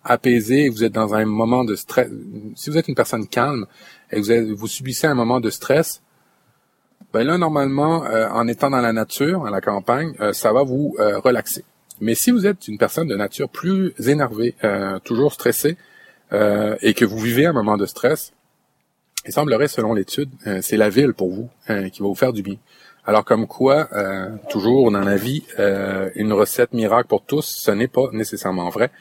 [0.03, 2.09] apaisé, vous êtes dans un moment de stress,
[2.55, 3.65] si vous êtes une personne calme
[4.11, 6.01] et vous, vous subissez un moment de stress,
[7.13, 10.63] ben là, normalement, euh, en étant dans la nature, à la campagne, euh, ça va
[10.63, 11.65] vous euh, relaxer.
[12.01, 14.55] Mais si vous êtes une personne de nature plus énervée,
[15.03, 15.77] toujours stressée,
[16.33, 18.33] et que vous vivez un moment de stress,
[19.25, 20.29] il semblerait, selon l'étude,
[20.61, 22.57] c'est la ville pour vous qui va vous faire du bien.
[23.05, 23.87] Alors comme quoi,
[24.49, 25.43] toujours dans la vie,
[26.15, 28.91] une recette miracle pour tous, ce n'est pas nécessairement vrai.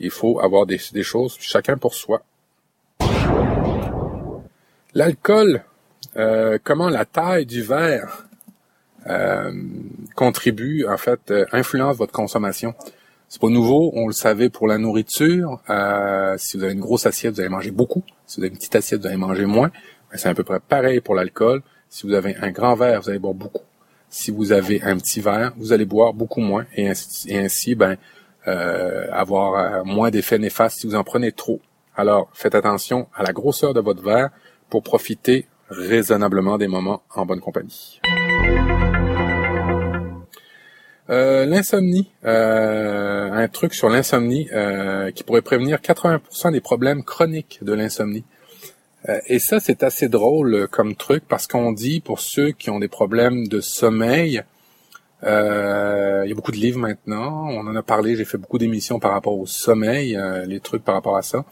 [0.00, 2.22] Il faut avoir des, des choses chacun pour soi.
[4.94, 5.62] L'alcool,
[6.16, 8.27] euh, comment la taille du verre
[9.06, 9.52] euh,
[10.14, 12.74] contribue, en fait, euh, influence votre consommation.
[13.28, 15.60] C'est pas nouveau, on le savait pour la nourriture.
[16.38, 18.02] si vous avez une grosse assiette, vous allez manger beaucoup.
[18.26, 19.70] Si vous avez une petite assiette, vous allez manger moins.
[20.14, 21.62] C'est à peu près pareil pour l'alcool.
[21.90, 23.64] Si vous avez un grand verre, vous allez boire beaucoup.
[24.08, 26.64] Si vous avez un petit verre, vous allez boire beaucoup moins.
[26.74, 27.96] Et ainsi, et ainsi ben,
[28.46, 31.60] euh, avoir euh, moins d'effets néfastes si vous en prenez trop.
[31.96, 34.30] Alors, faites attention à la grosseur de votre verre
[34.70, 38.00] pour profiter raisonnablement des moments en bonne compagnie.
[41.10, 44.48] Euh, l'insomnie, un truc sur l'insomnie
[45.14, 48.24] qui pourrait prévenir 80% des problèmes chroniques de l'insomnie.
[49.26, 52.88] et ça, c'est assez drôle comme truc parce qu'on dit pour ceux qui ont des
[52.88, 54.42] problèmes de sommeil,
[55.24, 57.48] euh, il y a beaucoup de livres maintenant.
[57.48, 58.16] On en a parlé.
[58.16, 61.44] J'ai fait beaucoup d'émissions par rapport au sommeil, euh, les trucs par rapport à ça.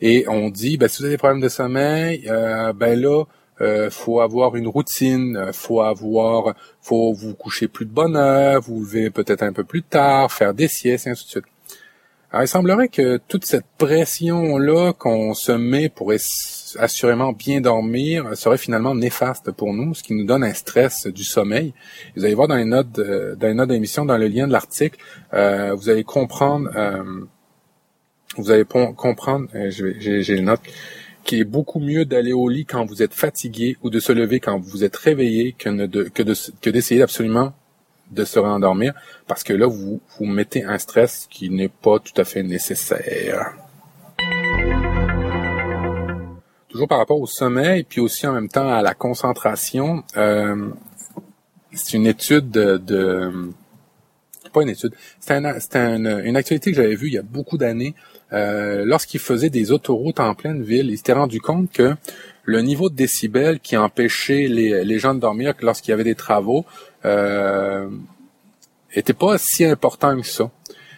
[0.00, 3.24] Et on dit, ben, si vous avez des problèmes de sommeil, euh, ben là,
[3.60, 8.80] euh, faut avoir une routine, faut avoir, faut vous coucher plus de bonne heure, vous
[8.80, 11.44] lever peut-être un peu plus tard, faire des siestes, et ainsi de suite.
[12.32, 16.12] Alors, il semblerait que toute cette pression-là qu'on se met pour
[16.78, 21.24] assurément bien dormir serait finalement néfaste pour nous, ce qui nous donne un stress du
[21.24, 21.74] sommeil.
[22.14, 24.52] Vous allez voir dans les notes, euh, dans les notes d'émission, dans le lien de
[24.52, 25.00] l'article,
[25.34, 27.02] euh, vous allez comprendre, euh,
[28.36, 30.62] vous allez comprendre, j'ai les notes,
[31.24, 34.40] qu'il est beaucoup mieux d'aller au lit quand vous êtes fatigué ou de se lever
[34.40, 37.52] quand vous êtes réveillé que, de, que, de, d'essayer absolument
[38.10, 38.94] de se rendormir
[39.26, 43.54] parce que là, vous, vous mettez un stress qui n'est pas tout à fait nécessaire.
[46.68, 50.70] Toujours par rapport au sommeil, puis aussi en même temps à la concentration, euh,
[51.72, 53.50] c'est une étude de,
[54.52, 57.94] pas une étude, c'est une actualité que j'avais vue il y a beaucoup d'années.
[58.32, 61.94] Euh, lorsqu'il faisait des autoroutes en pleine ville, il s'était rendu compte que
[62.44, 66.64] le niveau de décibels qui empêchait les, gens de dormir lorsqu'il y avait des travaux
[67.04, 67.88] euh,
[68.94, 70.50] était pas si important que ça.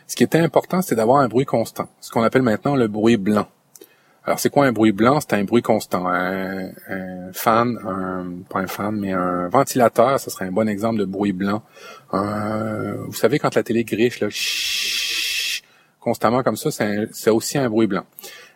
[0.06, 3.16] Ce qui était important, c'est d'avoir un bruit constant, ce qu'on appelle maintenant le bruit
[3.16, 3.48] blanc.
[4.24, 5.18] Alors, c'est quoi un bruit blanc?
[5.20, 6.06] C'est un bruit constant.
[6.06, 6.70] Un,
[7.32, 11.32] fan, un, pas un fan, mais un ventilateur, ce serait un bon exemple de bruit
[11.32, 11.62] blanc.
[12.12, 14.28] vous savez, quand la télé griche, là,
[16.02, 18.04] constamment comme ça, c'est aussi un bruit blanc.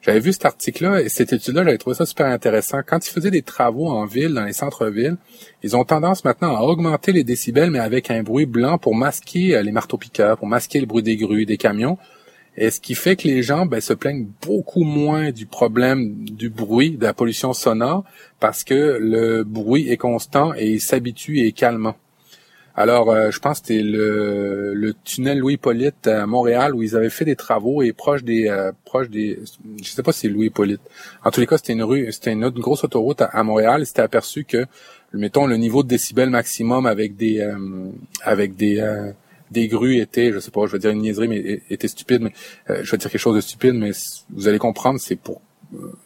[0.03, 2.79] J'avais vu cet article-là et cette étude-là, j'avais trouvé ça super intéressant.
[2.87, 5.17] Quand ils faisaient des travaux en ville, dans les centres-villes,
[5.63, 9.57] ils ont tendance maintenant à augmenter les décibels, mais avec un bruit blanc pour masquer
[9.57, 11.99] euh, les marteaux-piqueurs, pour masquer le bruit des grues, des camions.
[12.57, 16.51] Et ce qui fait que les gens ben, se plaignent beaucoup moins du problème du
[16.51, 18.05] bruit, de la pollution sonore,
[18.41, 21.97] parce que le bruit est constant et s'habitue et est calmant.
[22.79, 27.09] Alors, euh, je pense que c'était le, le tunnel Louis-Polyte à Montréal où ils avaient
[27.09, 29.39] fait des travaux et proche des euh, proche des
[29.83, 30.83] je sais pas si c'est Louis-Polyte.
[31.25, 33.85] En tous les cas, c'était une rue, c'était une, autre grosse autoroute à, Montréal, et
[33.87, 34.67] c'était aperçu que
[35.15, 37.57] mettons le niveau de décibels maximum avec des euh,
[38.23, 38.85] avec des
[39.51, 42.33] des grues était, je sais pas, je vais dire une niaiserie, mais était stupide, mais
[42.69, 43.93] je vais dire quelque chose de stupide, mais
[44.31, 45.41] vous allez comprendre, c'est pour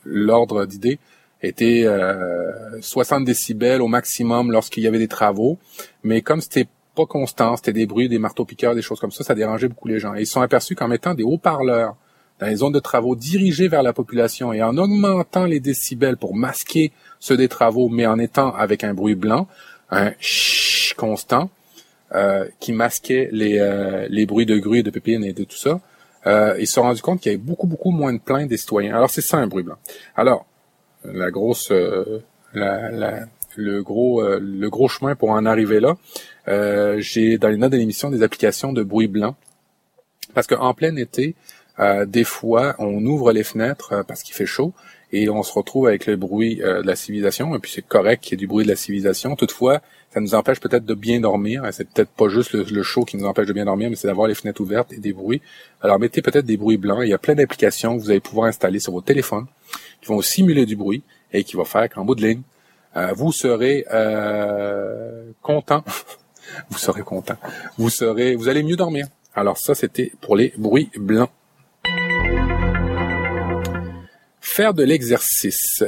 [0.05, 0.99] l'ordre d'idée
[1.43, 5.59] était euh, 60 décibels au maximum lorsqu'il y avait des travaux.
[6.03, 9.35] Mais comme c'était pas constant, c'était des bruits, des marteaux-piqueurs, des choses comme ça, ça
[9.35, 10.15] dérangeait beaucoup les gens.
[10.15, 11.97] Et ils sont aperçus qu'en mettant des haut-parleurs
[12.41, 16.35] dans les zones de travaux dirigées vers la population et en augmentant les décibels pour
[16.35, 19.47] masquer ceux des travaux, mais en étant avec un bruit blanc,
[19.91, 21.51] un ch constant,
[22.15, 25.81] euh, qui masquait les, euh, les bruits de grues, de pépines et de tout ça,
[26.27, 28.57] euh, ils se sont rendus compte qu'il y avait beaucoup, beaucoup moins de plaintes des
[28.57, 28.97] citoyens.
[28.97, 29.77] Alors, c'est ça un bruit blanc.
[30.17, 30.45] Alors,
[31.05, 32.21] la grosse, euh,
[33.57, 35.97] le gros, euh, le gros chemin pour en arriver là,
[36.49, 39.37] euh, j'ai dans les notes de l'émission des applications de bruit blanc.
[40.35, 41.35] Parce qu'en plein été,
[42.07, 44.75] des fois, on ouvre les fenêtres parce qu'il fait chaud
[45.13, 47.57] et on se retrouve avec le bruit de la civilisation.
[47.57, 49.35] Et puis c'est correct qu'il y ait du bruit de la civilisation.
[49.35, 51.65] Toutefois, ça nous empêche peut-être de bien dormir.
[51.73, 54.29] C'est peut-être pas juste le, chaud qui nous empêche de bien dormir, mais c'est d'avoir
[54.29, 55.41] les fenêtres ouvertes et des bruits.
[55.81, 57.01] Alors mettez peut-être des bruits blancs.
[57.03, 59.47] Il y a plein d'applications que vous allez pouvoir installer sur vos téléphones
[60.01, 62.43] qui vont simuler du bruit et qui vont faire qu'en bout de ligne,
[62.97, 65.85] euh, vous serez euh, content.
[66.71, 67.37] vous serez content.
[67.79, 69.07] Vous serez, vous allez mieux dormir.
[69.35, 71.31] Alors ça, c'était pour les bruits blancs.
[74.41, 75.85] Faire de l'exercice.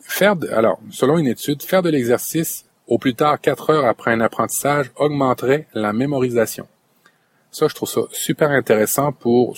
[0.00, 4.12] Faire de, alors, selon une étude, faire de l'exercice au plus tard 4 heures après
[4.12, 6.66] un apprentissage augmenterait la mémorisation.
[7.50, 9.56] Ça, je trouve ça super intéressant pour,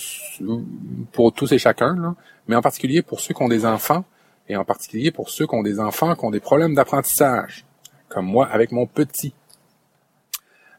[1.11, 2.15] pour tous et chacun, là,
[2.47, 4.05] mais en particulier pour ceux qui ont des enfants,
[4.47, 7.65] et en particulier pour ceux qui ont des enfants qui ont des problèmes d'apprentissage,
[8.07, 9.33] comme moi avec mon petit.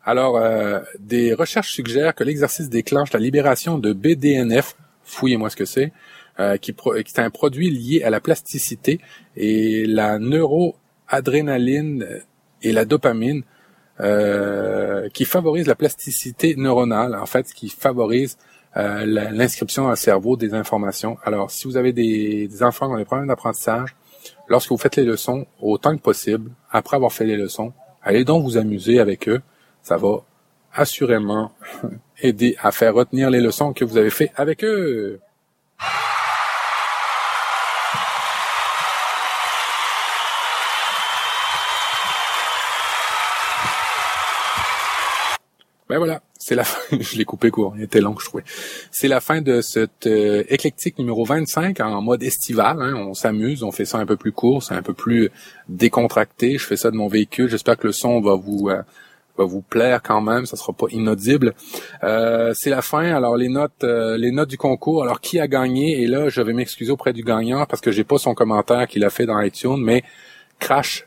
[0.04, 5.64] Alors, euh, des recherches suggèrent que l'exercice déclenche la libération de BDNF, fouillez-moi ce que
[5.64, 5.92] c'est,
[6.40, 9.00] euh, qui, qui est un produit lié à la plasticité
[9.36, 12.06] et la neuroadrénaline
[12.62, 13.42] et la dopamine
[14.00, 18.38] euh, qui favorise la plasticité neuronale, en fait, qui favorise
[18.76, 21.18] euh, l'inscription dans le cerveau des informations.
[21.24, 23.94] Alors, si vous avez des, enfants qui ont des problèmes d'apprentissage,
[24.48, 28.44] lorsque vous faites les leçons, autant que possible, après avoir fait les leçons, allez donc
[28.44, 29.42] vous amuser avec eux.
[29.82, 30.24] Ça va
[30.72, 31.52] assurément
[32.22, 35.20] aider à faire retenir les leçons que vous avez fait avec eux.
[45.92, 46.96] Ben voilà, c'est la fin.
[46.98, 48.44] je l'ai coupé court, il était long, je trouvais.
[48.90, 52.80] C'est la fin de cette euh, éclectique numéro 25 en mode estival.
[52.80, 52.94] Hein.
[52.96, 55.28] On s'amuse, on fait ça un peu plus court, c'est un peu plus
[55.68, 56.56] décontracté.
[56.56, 57.46] Je fais ça de mon véhicule.
[57.50, 58.80] J'espère que le son va vous euh,
[59.36, 60.46] va vous plaire quand même.
[60.46, 61.52] Ça sera pas inaudible.
[62.04, 63.14] Euh, c'est la fin.
[63.14, 65.02] Alors les notes, les notes du concours.
[65.02, 66.00] Alors qui a gagné?
[66.00, 69.04] Et là, je vais m'excuser auprès du gagnant parce que j'ai pas son commentaire qu'il
[69.04, 70.04] a fait dans iTunes, mais
[70.58, 71.06] Crash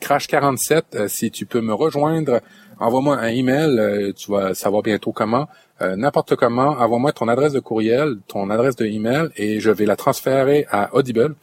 [0.00, 2.40] Crash 47, si tu peux me rejoindre
[2.78, 5.48] envoie-moi un email, euh, tu vas savoir bientôt comment,
[5.82, 9.86] euh, n'importe comment, envoie-moi ton adresse de courriel, ton adresse de email et je vais
[9.86, 11.34] la transférer à Audible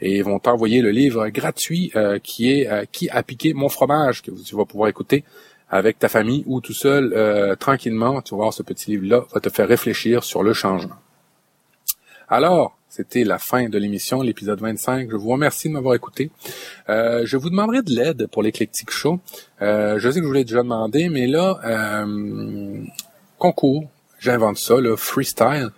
[0.00, 4.22] et ils vont t'envoyer le livre gratuit euh, qui est qui a piqué mon fromage
[4.22, 5.24] que tu vas pouvoir écouter
[5.68, 8.22] avec ta famille ou tout seul tranquillement.
[8.22, 10.96] Tu vas voir ce petit livre-là va te faire réfléchir sur le changement.
[12.28, 15.08] Alors, c'était la fin de l'émission, l'épisode 25.
[15.12, 16.32] Je vous remercie de m'avoir écouté.
[16.88, 19.20] Euh, je vous demanderai de l'aide pour l'éclectique show.
[19.62, 22.82] Euh, je sais que je vous l'ai déjà demandé, mais là, euh,
[23.38, 25.68] concours, j'invente ça, là, freestyle.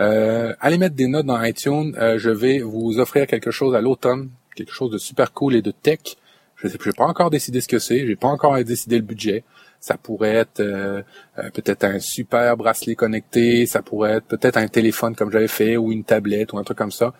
[0.00, 1.94] Euh, allez mettre des notes dans iTunes.
[2.16, 5.70] Je vais vous offrir quelque chose à l'automne, quelque chose de super cool et de
[5.70, 6.16] tech.
[6.64, 9.44] Je j'ai pas encore décidé ce que c'est, j'ai pas encore décidé le budget.
[9.80, 11.02] Ça pourrait être euh,
[11.38, 15.76] euh, peut-être un super bracelet connecté, ça pourrait être peut-être un téléphone comme j'avais fait
[15.76, 17.12] ou une tablette ou un truc comme ça.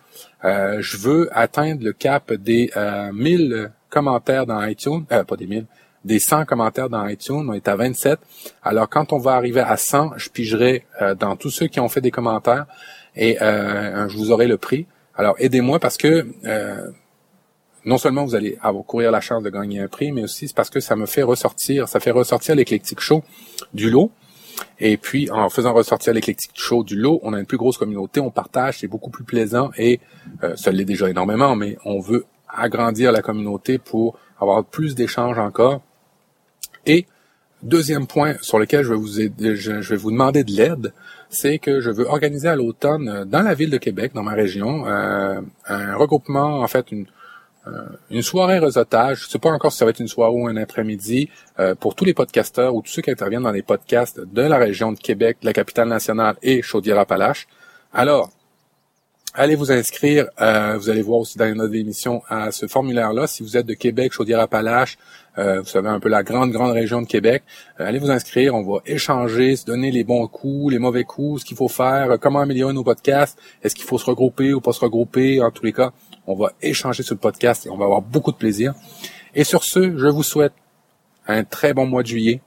[0.43, 2.71] Euh, je veux atteindre le cap des
[3.13, 5.67] 1000 commentaires dans iTunes, pas des 1000,
[6.03, 8.19] des 100 commentaires dans iTunes, on est à 27.
[8.63, 10.85] Alors quand on va arriver à 100, je pigerai
[11.19, 12.65] dans tous ceux qui ont fait des commentaires
[13.15, 14.87] et je vous aurai le prix.
[15.15, 16.25] Alors aidez-moi parce que
[17.85, 20.55] non seulement vous allez avoir courir la chance de gagner un prix, mais aussi c'est
[20.55, 23.23] parce que ça me fait ressortir, ça fait ressortir l'éclectique show
[23.73, 24.11] du lot.
[24.79, 28.19] Et puis, en faisant ressortir l'éclectique show du lot, on a une plus grosse communauté,
[28.21, 29.99] on partage, c'est beaucoup plus plaisant et
[30.43, 35.39] euh, ça l'est déjà énormément, mais on veut agrandir la communauté pour avoir plus d'échanges
[35.39, 35.81] encore.
[36.85, 37.05] Et
[37.63, 40.93] deuxième point sur lequel je vais vous aider, je vais vous demander de l'aide,
[41.29, 44.33] c'est que je veux organiser à l'automne euh, dans la ville de Québec, dans ma
[44.33, 47.05] région, euh, un regroupement, en fait, une,
[48.09, 50.57] une soirée réseautage, je sais pas encore si ça va être une soirée ou un
[50.57, 54.41] après-midi, euh, pour tous les podcasteurs ou tous ceux qui interviennent dans les podcasts de
[54.41, 57.47] la région de Québec, de la capitale nationale et Chaudière-Appalaches.
[57.93, 58.29] Alors,
[59.33, 60.27] allez vous inscrire.
[60.41, 63.27] Euh, vous allez voir aussi dans les notes d'émission à ce formulaire-là.
[63.27, 64.97] Si vous êtes de Québec, Chaudière-Appalaches,
[65.37, 67.43] vous savez un peu la grande, grande région de Québec,
[67.77, 68.55] allez vous inscrire.
[68.55, 72.17] On va échanger, se donner les bons coups, les mauvais coups, ce qu'il faut faire,
[72.21, 75.41] comment améliorer nos podcasts, est-ce qu'il faut se regrouper ou pas se regrouper.
[75.41, 75.91] En tous les cas,
[76.27, 78.73] on va échanger sur le podcast et on va avoir beaucoup de plaisir.
[79.33, 80.53] Et sur ce, je vous souhaite
[81.27, 82.41] un très bon mois de juillet.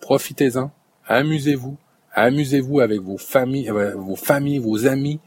[0.00, 0.70] Profitez-en,
[1.06, 1.76] amusez-vous,
[2.12, 5.20] amusez-vous avec vos familles, euh, vos familles, vos amis,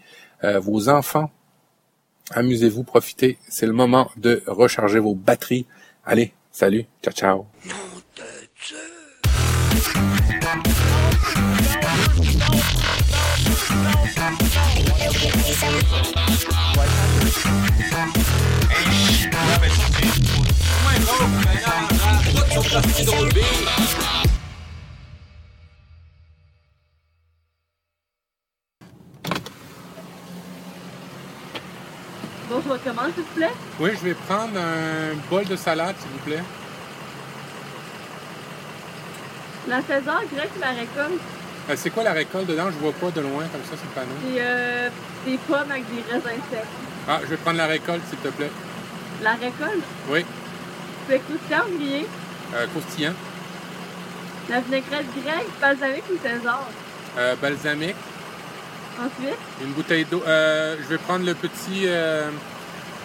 [0.43, 1.31] euh, vos enfants.
[2.31, 3.37] Amusez-vous, profitez.
[3.47, 5.65] C'est le moment de recharger vos batteries.
[6.03, 7.47] Allez, salut, ciao, ciao.
[32.69, 33.51] Recommence, s'il vous plaît?
[33.79, 36.43] Oui, je vais prendre un bol de salade, s'il vous plaît.
[39.67, 41.21] La César grecque, la récolte,
[41.67, 42.65] Euh, c'est quoi la récolte dedans?
[42.67, 44.15] Je vois pas de loin comme ça sur le panneau.
[44.23, 44.89] c'est euh,
[45.25, 46.59] des pommes avec des raisins secs.
[47.07, 48.51] Ah, je vais prendre la récolte, s'il te plaît.
[49.23, 50.23] La récolte, Oui,
[51.09, 52.05] c'est croustillant ou grillé.
[52.55, 53.13] euh, croustillant.
[54.49, 56.67] La vinaigrette grecque, balsamique ou César?
[57.17, 57.95] Euh, balsamique.
[58.99, 60.23] Ensuite, Une bouteille d'eau.
[60.25, 62.31] Euh, je vais prendre le petit euh,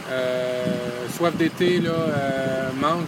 [0.08, 3.06] euh, soif d'été, là, euh, mangue.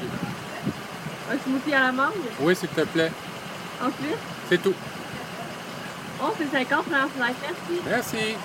[1.30, 2.12] un smoothie à la mangue?
[2.40, 3.12] Oui, s'il te plaît.
[3.80, 4.18] Ensuite,
[4.48, 4.74] C'est tout.
[6.20, 7.34] on c'est 50 francs flash.
[7.42, 7.82] Merci.
[7.86, 8.36] Merci.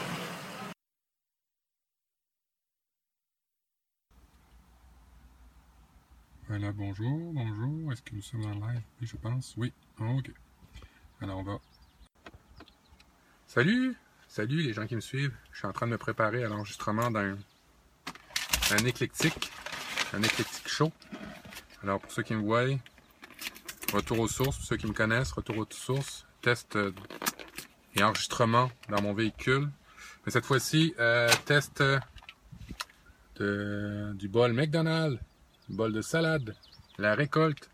[6.48, 7.92] Voilà, bonjour, bonjour.
[7.92, 8.82] Est-ce que nous sommes en live?
[9.02, 9.54] Oui, je pense.
[9.58, 9.74] Oui.
[10.00, 10.32] OK.
[11.22, 11.60] Alors, on va.
[13.48, 13.96] Salut!
[14.28, 15.34] Salut les gens qui me suivent.
[15.52, 17.38] Je suis en train de me préparer à l'enregistrement d'un
[18.72, 19.50] un éclectique.
[20.14, 20.92] Un éclectique chaud.
[21.82, 22.78] Alors, pour ceux qui me voient,
[23.94, 24.58] retour aux sources.
[24.58, 26.26] Pour ceux qui me connaissent, retour aux sources.
[26.42, 26.92] Test euh,
[27.96, 29.70] et enregistrement dans mon véhicule.
[30.26, 31.82] Mais cette fois-ci, euh, test
[33.38, 35.20] de, du bol McDonald's,
[35.70, 36.56] bol de salade,
[36.98, 37.70] la récolte,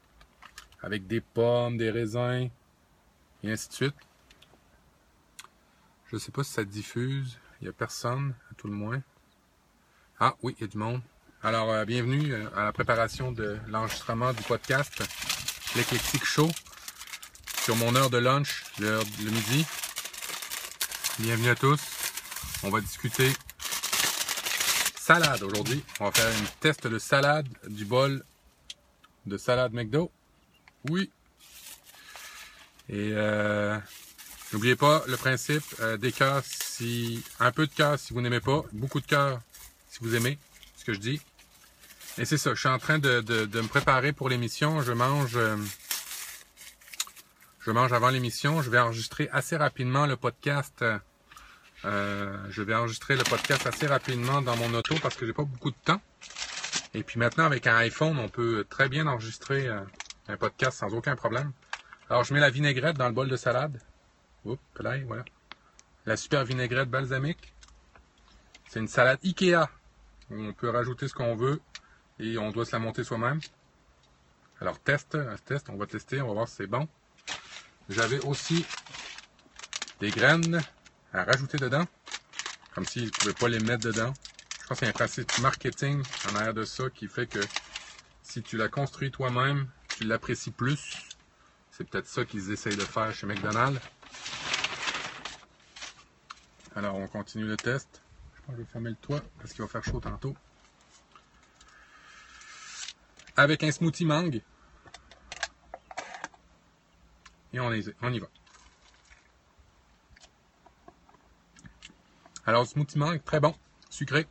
[0.82, 2.50] avec des pommes, des raisins,
[3.44, 3.96] et ainsi de suite.
[6.14, 7.40] Je sais pas si ça diffuse.
[7.60, 9.02] Il n'y a personne, à tout le moins.
[10.20, 11.02] Ah oui, il y a du monde.
[11.42, 15.04] Alors, euh, bienvenue euh, à la préparation de l'enregistrement du podcast
[15.76, 16.52] L'Éclectique Show
[17.64, 19.66] sur mon heure de lunch, l'heure le midi.
[21.18, 21.82] Bienvenue à tous.
[22.62, 23.32] On va discuter
[24.96, 25.84] salade aujourd'hui.
[26.00, 28.24] On va faire une test de salade du bol
[29.26, 30.12] de salade McDo.
[30.92, 31.10] Oui.
[32.88, 33.80] Et euh,
[34.54, 38.40] n'oubliez pas le principe euh, des cœurs si un peu de cœur si vous n'aimez
[38.40, 39.42] pas, beaucoup de cœur
[39.90, 40.38] si vous aimez
[40.78, 41.22] ce que je dis.
[42.18, 44.82] Et c'est ça, je suis en train de, me préparer pour l'émission.
[44.82, 45.58] Je mange euh,
[47.62, 48.62] je mange avant l'émission.
[48.62, 50.84] Je vais enregistrer assez rapidement le podcast.
[51.86, 55.44] Euh, je vais enregistrer le podcast assez rapidement dans mon auto parce que j'ai pas
[55.44, 56.02] beaucoup de temps.
[56.94, 61.16] Et puis maintenant, avec un iPhone, on peut très bien enregistrer un podcast sans aucun
[61.16, 61.52] problème.
[62.10, 63.80] Alors, je mets la vinaigrette dans le bol de salade.
[64.46, 65.24] Oups, là, voilà.
[66.06, 67.54] La super vinaigrette balsamique.
[68.68, 69.70] C'est une salade Ikea.
[70.30, 71.62] Où on peut rajouter ce qu'on veut
[72.20, 73.40] et on doit se la monter soi-même.
[74.60, 76.88] Alors, test, test, on va tester, on va voir si c'est bon.
[77.90, 78.66] J'avais aussi
[80.00, 80.62] des graines
[81.12, 81.86] à rajouter dedans,
[82.74, 84.14] comme s'ils ne pouvaient pas les mettre dedans.
[84.62, 87.40] Je pense qu'il y a un principe marketing en arrière de ça qui fait que
[88.22, 89.68] si tu la construis toi-même,
[89.98, 91.13] tu l'apprécies plus.
[91.76, 93.82] C'est peut-être ça qu'ils essayent de faire chez McDonald's.
[96.76, 98.04] Alors, on continue le test.
[98.36, 100.36] Je pense que je vais fermer le toit parce qu'il va faire chaud tantôt.
[103.36, 104.42] Avec un smoothie mangue.
[107.54, 107.82] Et on, y-
[108.20, 108.28] va.
[112.46, 113.56] Alors, smoothie mangue, très bon,
[113.90, 114.28] sucré.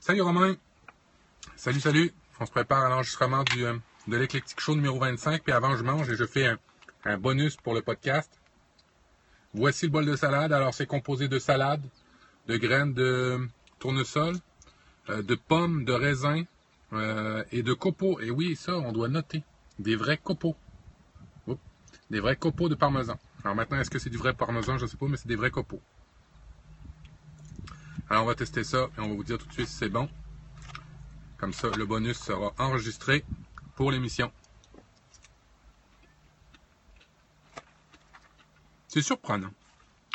[0.00, 0.56] Salut Romain.
[1.54, 2.12] Salut, salut.
[2.40, 5.42] On se prépare à l'enregistrement du, euh, de l'éclectique show numéro 25.
[5.42, 6.56] Puis avant, je mange et je fais
[7.04, 8.30] un, bonus pour le podcast.
[9.54, 10.52] Voici le bol de salade.
[10.52, 11.82] Alors, c'est composé de salade,
[12.48, 13.48] de graines de
[13.78, 14.36] tournesol,
[15.08, 16.44] euh, de pommes, de raisins
[16.92, 18.20] euh, et de copeaux.
[18.20, 19.42] Et oui, ça, on doit noter.
[19.78, 20.56] Des vrais copeaux.
[22.10, 23.18] Des vrais copeaux de parmesan.
[23.44, 24.78] Alors maintenant, est-ce que c'est du vrai parmesan?
[24.78, 25.80] Je ne sais pas, mais c'est des vrais copeaux.
[28.10, 29.88] Alors on va tester ça et on va vous dire tout de suite si c'est
[29.88, 30.08] bon.
[31.38, 33.24] Comme ça, le bonus sera enregistré
[33.74, 34.32] pour l'émission.
[38.88, 39.52] C'est surprenant.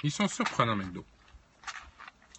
[0.03, 1.05] Ils sont surprenants, McDo.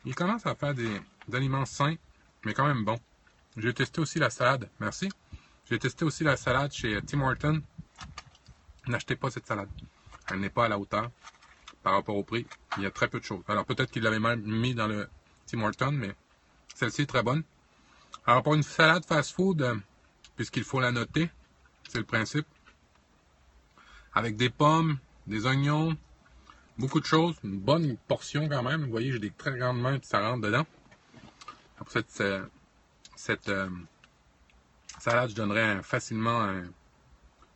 [0.07, 1.01] Ils commencent à faire des,
[1.33, 1.97] aliments sains,
[2.45, 2.99] mais quand même bons.
[3.57, 4.71] J'ai testé aussi la salade.
[4.81, 5.11] Merci.
[5.69, 7.63] J'ai testé aussi la salade chez euh, Tim Horton.
[8.87, 9.69] N'achetez pas cette salade.
[10.29, 11.11] Elle n'est pas à la hauteur
[11.83, 12.47] par rapport au prix.
[12.79, 13.45] Il y a très peu de choses.
[13.47, 15.09] Alors peut-être qu'il l'avait même mis dans le
[15.47, 16.15] Tim Horton, mais
[16.75, 17.45] celle-ci est très bonne.
[18.27, 19.77] Alors pour une salade fast-food, euh,
[20.41, 21.29] puisqu'il faut la noter,
[21.87, 22.47] c'est le principe,
[24.15, 25.95] avec des pommes, des oignons,
[26.79, 28.85] beaucoup de choses, une bonne portion quand même.
[28.85, 30.65] Vous voyez, j'ai des très grandes mains, puis ça rentre dedans.
[31.77, 33.69] Pour cette, euh,
[34.99, 36.63] salade, je donnerais facilement un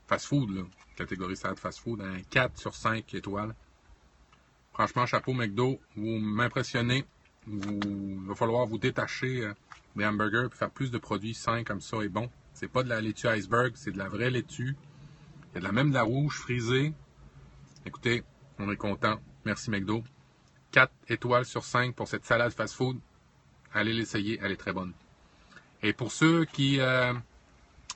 [0.07, 0.63] fast-food, là,
[0.95, 3.55] catégorie salade fast-food, un 4 sur 5 étoiles.
[4.75, 7.07] Franchement, chapeau McDo, vous m'impressionnez
[7.47, 9.55] il va falloir vous détacher euh,
[9.97, 12.31] des hamburgers et faire plus de produits sains comme ça et bon.
[12.55, 14.77] C'est pas de la laitue iceberg, c'est de la vraie laitue.
[15.51, 16.95] Il y a de la même de la rouge frisée.
[17.85, 18.23] Écoutez,
[18.59, 19.21] on est content.
[19.45, 20.05] Merci McDo.
[20.71, 22.99] 4 étoiles sur 5 pour cette salade fast-food.
[23.73, 24.93] Allez l'essayer, elle est très bonne.
[25.83, 27.13] Et pour ceux qui euh,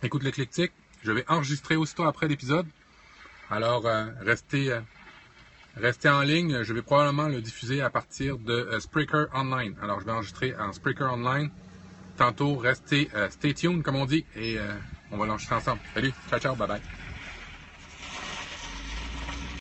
[0.02, 2.66] écoutent l'éclectique, je vais enregistrer aussitôt après l'épisode.
[3.50, 4.80] Alors, euh, restez, euh,
[5.76, 6.64] restez en ligne.
[6.64, 9.76] Je vais probablement le diffuser à partir de Spreaker Online.
[9.80, 11.50] Alors, je vais enregistrer en Spreaker Online.
[12.18, 14.58] Tantôt, restez, stay tuned, comme on dit, et
[15.10, 15.80] on va l'enregistrer ensemble.
[15.94, 17.07] Salut, ciao, ciao, bye bye.